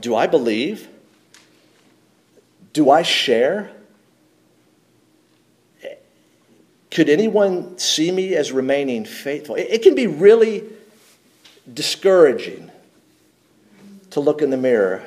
Do 0.00 0.14
I 0.14 0.26
believe? 0.26 0.88
Do 2.72 2.90
I 2.90 3.02
share? 3.02 3.70
Could 6.90 7.08
anyone 7.08 7.78
see 7.78 8.10
me 8.10 8.34
as 8.34 8.50
remaining 8.50 9.04
faithful? 9.04 9.56
It 9.56 9.82
can 9.82 9.94
be 9.94 10.06
really 10.06 10.64
discouraging 11.72 12.70
to 14.10 14.20
look 14.20 14.40
in 14.40 14.50
the 14.50 14.56
mirror. 14.56 15.02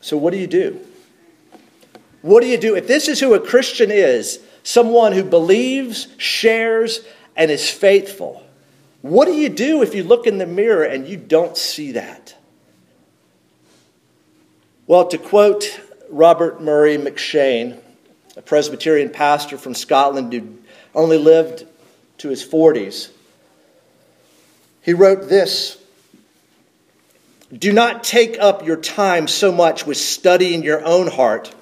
So, 0.00 0.16
what 0.16 0.32
do 0.32 0.38
you 0.38 0.46
do? 0.46 0.80
What 2.24 2.40
do 2.40 2.46
you 2.46 2.56
do? 2.56 2.74
If 2.74 2.86
this 2.86 3.06
is 3.08 3.20
who 3.20 3.34
a 3.34 3.38
Christian 3.38 3.90
is, 3.90 4.40
someone 4.62 5.12
who 5.12 5.22
believes, 5.22 6.08
shares, 6.16 7.00
and 7.36 7.50
is 7.50 7.68
faithful, 7.68 8.42
what 9.02 9.26
do 9.26 9.34
you 9.34 9.50
do 9.50 9.82
if 9.82 9.94
you 9.94 10.04
look 10.04 10.26
in 10.26 10.38
the 10.38 10.46
mirror 10.46 10.84
and 10.84 11.06
you 11.06 11.18
don't 11.18 11.54
see 11.54 11.92
that? 11.92 12.34
Well, 14.86 15.06
to 15.08 15.18
quote 15.18 15.78
Robert 16.08 16.62
Murray 16.62 16.96
M'Cheyne, 16.96 17.78
a 18.38 18.40
Presbyterian 18.40 19.10
pastor 19.10 19.58
from 19.58 19.74
Scotland 19.74 20.32
who 20.32 20.56
only 20.94 21.18
lived 21.18 21.66
to 22.16 22.30
his 22.30 22.42
40s, 22.42 23.10
he 24.80 24.94
wrote 24.94 25.28
this 25.28 25.76
Do 27.52 27.70
not 27.70 28.02
take 28.02 28.38
up 28.40 28.64
your 28.64 28.78
time 28.78 29.28
so 29.28 29.52
much 29.52 29.86
with 29.86 29.98
studying 29.98 30.62
your 30.62 30.82
own 30.86 31.08
heart 31.08 31.54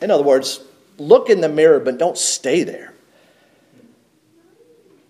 in 0.00 0.10
other 0.10 0.22
words, 0.22 0.60
look 0.98 1.30
in 1.30 1.40
the 1.40 1.48
mirror, 1.48 1.80
but 1.80 1.98
don't 1.98 2.18
stay 2.18 2.62
there. 2.64 2.92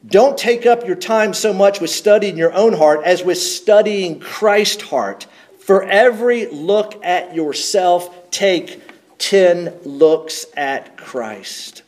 Don't 0.07 0.38
take 0.38 0.66
up 0.66 0.87
your 0.87 0.96
time 0.96 1.35
so 1.35 1.53
much 1.53 1.81
with 1.81 1.90
studying 1.90 2.37
your 2.37 2.53
own 2.53 2.75
heart 2.75 3.01
as 3.05 3.25
with 3.25 3.38
studying 3.38 4.20
Christ's 4.20 4.83
heart. 4.83 5.27
For 5.59 5.83
every 5.83 6.46
look 6.46 7.05
at 7.05 7.35
yourself, 7.35 8.31
take 8.31 8.81
10 9.18 9.81
looks 9.85 10.46
at 10.57 10.96
Christ. 10.96 11.83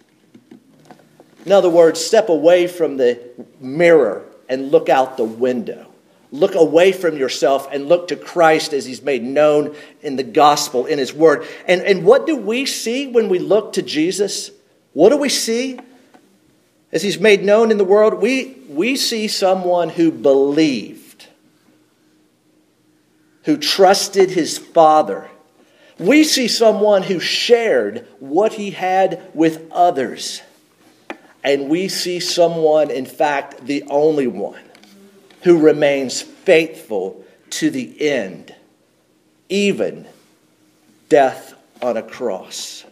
In 1.47 1.53
other 1.53 1.71
words, 1.71 2.05
step 2.05 2.29
away 2.29 2.67
from 2.67 2.97
the 2.97 3.21
mirror 3.61 4.25
and 4.49 4.73
look 4.73 4.89
out 4.89 5.17
the 5.17 5.25
window. 5.25 5.88
Look 6.31 6.55
away 6.55 6.93
from 6.93 7.17
yourself 7.17 7.69
and 7.73 7.89
look 7.89 8.09
to 8.09 8.17
Christ 8.17 8.75
as 8.75 8.85
he's 8.85 9.03
made 9.03 9.23
known 9.23 9.75
in 10.03 10.17
the 10.17 10.23
gospel, 10.23 10.85
in 10.85 10.99
his 10.99 11.13
word. 11.15 11.47
And, 11.67 11.81
and 11.81 12.05
what 12.05 12.27
do 12.27 12.37
we 12.37 12.67
see 12.67 13.07
when 13.07 13.31
we 13.31 13.39
look 13.39 13.75
to 13.75 13.83
Jesus? 13.83 14.51
What 14.93 15.09
do 15.09 15.17
we 15.17 15.31
see 15.31 15.81
as 16.93 17.03
he's 17.03 17.19
made 17.19 17.43
known 17.45 17.71
in 17.71 17.79
the 17.79 17.85
world? 17.85 18.15
We, 18.15 18.57
we 18.69 18.97
see 18.97 19.27
someone 19.27 19.89
who 19.89 20.11
believed, 20.11 21.27
who 23.45 23.57
trusted 23.57 24.31
his 24.31 24.59
Father. 24.59 25.31
We 25.99 26.25
see 26.25 26.47
someone 26.47 27.05
who 27.05 27.21
shared 27.21 28.07
what 28.21 28.53
he 28.53 28.73
had 28.73 29.31
with 29.33 29.71
others. 29.73 30.43
And 31.43 31.71
we 31.71 31.89
see 31.89 32.21
someone, 32.21 32.91
in 32.91 33.07
fact, 33.07 33.65
the 33.65 33.85
only 33.85 34.27
one 34.27 34.68
who 35.49 35.57
remains 35.59 36.21
faithful 36.21 37.25
to 37.49 37.71
the 37.71 38.07
end, 38.07 38.55
even 39.49 40.07
death 41.09 41.55
on 41.81 41.97
a 41.97 42.03
cross. 42.03 42.85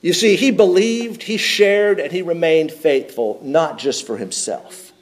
You 0.00 0.14
see, 0.14 0.34
he 0.34 0.50
believed, 0.50 1.24
he 1.24 1.36
shared, 1.36 2.00
and 2.00 2.10
he 2.10 2.22
remained 2.22 2.72
faithful, 2.72 3.38
not 3.42 3.76
just 3.76 4.06
for 4.06 4.16
himself, 4.16 4.92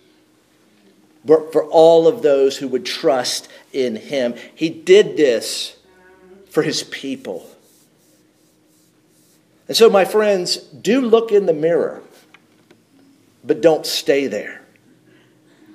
but 1.24 1.52
for 1.52 1.66
all 1.66 2.08
of 2.08 2.20
those 2.20 2.56
who 2.56 2.66
would 2.66 2.84
trust 2.84 3.46
in 3.72 3.94
him. 3.94 4.34
He 4.56 4.70
did 4.70 5.16
this 5.16 5.76
for 6.50 6.64
his 6.64 6.82
people. 6.82 7.48
And 9.68 9.76
so, 9.76 9.88
my 9.88 10.04
friends, 10.04 10.56
do 10.56 11.00
look 11.00 11.30
in 11.30 11.46
the 11.46 11.54
mirror, 11.54 12.02
but 13.44 13.60
don't 13.60 13.86
stay 13.86 14.26
there. 14.26 14.61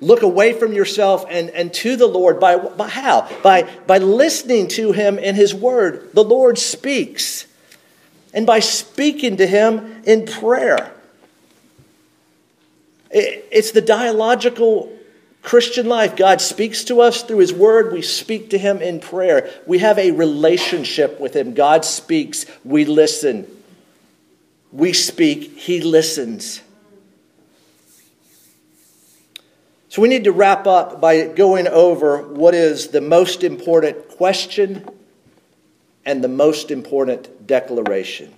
Look 0.00 0.22
away 0.22 0.52
from 0.52 0.72
yourself 0.72 1.24
and, 1.28 1.50
and 1.50 1.74
to 1.74 1.96
the 1.96 2.06
Lord 2.06 2.38
by, 2.38 2.56
by 2.56 2.88
how? 2.88 3.28
By, 3.42 3.68
by 3.86 3.98
listening 3.98 4.68
to 4.68 4.92
Him 4.92 5.18
in 5.18 5.34
His 5.34 5.54
Word. 5.54 6.12
The 6.14 6.22
Lord 6.22 6.58
speaks. 6.58 7.46
And 8.32 8.46
by 8.46 8.60
speaking 8.60 9.38
to 9.38 9.46
Him 9.46 10.02
in 10.04 10.26
prayer. 10.26 10.92
It, 13.10 13.48
it's 13.50 13.72
the 13.72 13.80
dialogical 13.80 14.96
Christian 15.42 15.86
life. 15.88 16.14
God 16.14 16.40
speaks 16.40 16.84
to 16.84 17.00
us 17.00 17.22
through 17.22 17.38
His 17.38 17.52
Word. 17.52 17.92
We 17.92 18.02
speak 18.02 18.50
to 18.50 18.58
Him 18.58 18.80
in 18.80 19.00
prayer. 19.00 19.50
We 19.66 19.78
have 19.78 19.98
a 19.98 20.12
relationship 20.12 21.18
with 21.18 21.34
Him. 21.34 21.54
God 21.54 21.84
speaks. 21.84 22.46
We 22.64 22.84
listen. 22.84 23.48
We 24.70 24.92
speak. 24.92 25.58
He 25.58 25.80
listens. 25.80 26.60
So 29.88 30.02
we 30.02 30.08
need 30.08 30.24
to 30.24 30.32
wrap 30.32 30.66
up 30.66 31.00
by 31.00 31.26
going 31.28 31.66
over 31.66 32.22
what 32.22 32.54
is 32.54 32.88
the 32.88 33.00
most 33.00 33.42
important 33.42 34.08
question 34.10 34.88
and 36.04 36.22
the 36.22 36.28
most 36.28 36.70
important 36.70 37.46
declaration. 37.46 38.32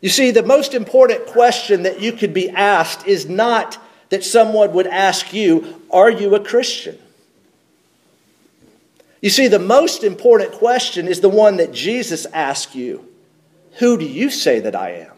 You 0.00 0.08
see, 0.08 0.32
the 0.32 0.42
most 0.42 0.74
important 0.74 1.26
question 1.26 1.84
that 1.84 2.00
you 2.00 2.12
could 2.12 2.34
be 2.34 2.50
asked 2.50 3.06
is 3.06 3.28
not 3.28 3.78
that 4.08 4.24
someone 4.24 4.72
would 4.72 4.88
ask 4.88 5.32
you, 5.32 5.80
Are 5.90 6.10
you 6.10 6.34
a 6.34 6.40
Christian? 6.40 6.98
You 9.20 9.30
see, 9.30 9.46
the 9.46 9.60
most 9.60 10.02
important 10.02 10.52
question 10.52 11.06
is 11.06 11.20
the 11.20 11.28
one 11.28 11.56
that 11.58 11.72
Jesus 11.72 12.26
asked 12.26 12.74
you 12.74 13.08
Who 13.78 13.96
do 13.96 14.04
you 14.04 14.28
say 14.28 14.58
that 14.60 14.74
I 14.74 14.90
am? 14.90 15.11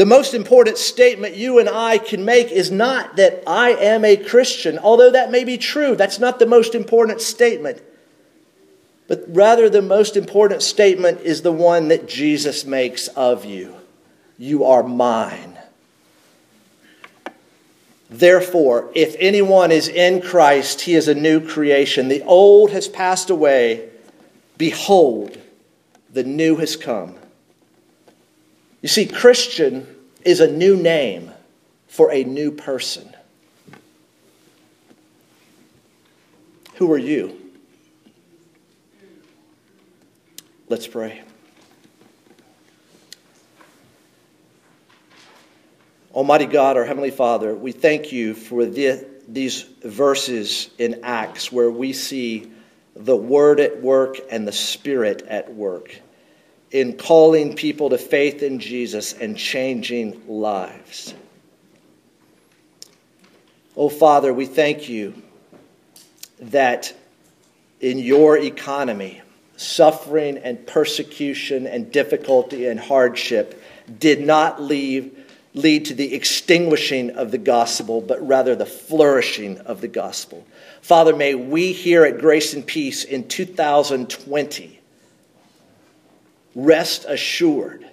The 0.00 0.06
most 0.06 0.32
important 0.32 0.78
statement 0.78 1.36
you 1.36 1.58
and 1.58 1.68
I 1.68 1.98
can 1.98 2.24
make 2.24 2.50
is 2.50 2.70
not 2.70 3.16
that 3.16 3.42
I 3.46 3.72
am 3.72 4.02
a 4.02 4.16
Christian, 4.16 4.78
although 4.78 5.10
that 5.10 5.30
may 5.30 5.44
be 5.44 5.58
true. 5.58 5.94
That's 5.94 6.18
not 6.18 6.38
the 6.38 6.46
most 6.46 6.74
important 6.74 7.20
statement. 7.20 7.82
But 9.08 9.24
rather, 9.28 9.68
the 9.68 9.82
most 9.82 10.16
important 10.16 10.62
statement 10.62 11.20
is 11.20 11.42
the 11.42 11.52
one 11.52 11.88
that 11.88 12.08
Jesus 12.08 12.64
makes 12.64 13.08
of 13.08 13.44
you 13.44 13.74
You 14.38 14.64
are 14.64 14.82
mine. 14.82 15.58
Therefore, 18.08 18.90
if 18.94 19.14
anyone 19.18 19.70
is 19.70 19.86
in 19.86 20.22
Christ, 20.22 20.80
he 20.80 20.94
is 20.94 21.08
a 21.08 21.14
new 21.14 21.46
creation. 21.46 22.08
The 22.08 22.22
old 22.22 22.70
has 22.70 22.88
passed 22.88 23.28
away. 23.28 23.90
Behold, 24.56 25.36
the 26.10 26.24
new 26.24 26.56
has 26.56 26.74
come. 26.74 27.19
You 28.82 28.88
see, 28.88 29.06
Christian 29.06 29.86
is 30.24 30.40
a 30.40 30.50
new 30.50 30.76
name 30.76 31.30
for 31.86 32.10
a 32.12 32.24
new 32.24 32.50
person. 32.50 33.14
Who 36.76 36.90
are 36.92 36.98
you? 36.98 37.36
Let's 40.68 40.86
pray. 40.86 41.22
Almighty 46.14 46.46
God, 46.46 46.76
our 46.76 46.84
Heavenly 46.84 47.10
Father, 47.10 47.54
we 47.54 47.72
thank 47.72 48.12
you 48.12 48.34
for 48.34 48.64
the, 48.64 49.06
these 49.28 49.62
verses 49.82 50.70
in 50.78 51.00
Acts 51.02 51.52
where 51.52 51.70
we 51.70 51.92
see 51.92 52.50
the 52.96 53.16
Word 53.16 53.60
at 53.60 53.82
work 53.82 54.16
and 54.30 54.48
the 54.48 54.52
Spirit 54.52 55.22
at 55.28 55.52
work 55.52 56.00
in 56.70 56.96
calling 56.96 57.54
people 57.54 57.90
to 57.90 57.98
faith 57.98 58.42
in 58.42 58.60
Jesus 58.60 59.12
and 59.12 59.36
changing 59.36 60.22
lives. 60.28 61.14
Oh, 63.76 63.88
Father, 63.88 64.32
we 64.32 64.46
thank 64.46 64.88
you 64.88 65.14
that 66.40 66.94
in 67.80 67.98
your 67.98 68.38
economy, 68.38 69.20
suffering 69.56 70.38
and 70.38 70.66
persecution 70.66 71.66
and 71.66 71.90
difficulty 71.90 72.66
and 72.66 72.78
hardship 72.78 73.62
did 73.98 74.20
not 74.20 74.62
leave, 74.62 75.26
lead 75.54 75.86
to 75.86 75.94
the 75.94 76.14
extinguishing 76.14 77.10
of 77.10 77.30
the 77.30 77.38
gospel, 77.38 78.00
but 78.00 78.26
rather 78.26 78.54
the 78.54 78.66
flourishing 78.66 79.58
of 79.60 79.80
the 79.80 79.88
gospel. 79.88 80.46
Father, 80.82 81.16
may 81.16 81.34
we 81.34 81.72
here 81.72 82.04
at 82.04 82.18
Grace 82.18 82.54
and 82.54 82.66
Peace 82.66 83.04
in 83.04 83.26
2020 83.26 84.79
rest 86.54 87.04
assured 87.06 87.86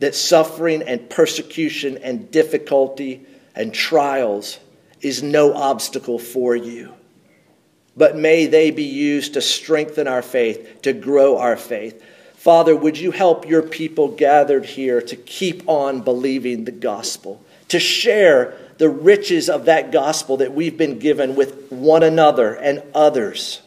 that 0.00 0.14
suffering 0.14 0.82
and 0.82 1.08
persecution 1.08 1.98
and 1.98 2.30
difficulty 2.30 3.26
and 3.54 3.72
trials 3.72 4.58
is 5.00 5.22
no 5.22 5.54
obstacle 5.54 6.18
for 6.18 6.56
you. 6.56 6.92
But 7.96 8.16
may 8.16 8.46
they 8.46 8.70
be 8.70 8.84
used 8.84 9.34
to 9.34 9.40
strengthen 9.40 10.08
our 10.08 10.22
faith, 10.22 10.82
to 10.82 10.92
grow 10.92 11.38
our 11.38 11.56
faith. 11.56 12.02
Father, 12.34 12.74
would 12.74 12.98
you 12.98 13.12
help 13.12 13.48
your 13.48 13.62
people 13.62 14.08
gathered 14.08 14.66
here 14.66 15.00
to 15.00 15.16
keep 15.16 15.68
on 15.68 16.02
believing 16.02 16.64
the 16.64 16.72
gospel, 16.72 17.42
to 17.68 17.78
share 17.78 18.58
the 18.78 18.88
riches 18.88 19.48
of 19.48 19.66
that 19.66 19.92
gospel 19.92 20.38
that 20.38 20.52
we've 20.52 20.76
been 20.76 20.98
given 20.98 21.36
with 21.36 21.70
one 21.70 22.02
another 22.02 22.54
and 22.54 22.82
others? 22.94 23.62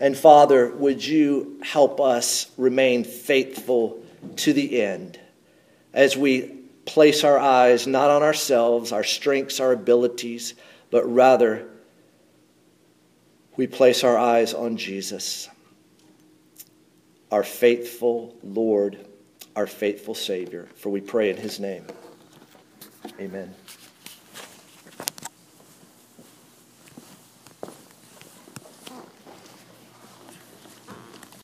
And 0.00 0.16
Father, 0.16 0.74
would 0.74 1.04
you 1.04 1.60
help 1.62 2.00
us 2.00 2.50
remain 2.56 3.04
faithful 3.04 4.02
to 4.36 4.52
the 4.52 4.82
end 4.82 5.18
as 5.92 6.16
we 6.16 6.42
place 6.84 7.24
our 7.24 7.38
eyes 7.38 7.86
not 7.86 8.10
on 8.10 8.22
ourselves, 8.22 8.92
our 8.92 9.04
strengths, 9.04 9.60
our 9.60 9.72
abilities, 9.72 10.54
but 10.90 11.04
rather 11.04 11.66
we 13.56 13.66
place 13.66 14.02
our 14.02 14.18
eyes 14.18 14.52
on 14.52 14.76
Jesus, 14.76 15.48
our 17.30 17.44
faithful 17.44 18.34
Lord, 18.42 18.98
our 19.54 19.66
faithful 19.66 20.14
Savior. 20.14 20.68
For 20.74 20.90
we 20.90 21.00
pray 21.00 21.30
in 21.30 21.36
his 21.36 21.60
name. 21.60 21.86
Amen. 23.20 23.54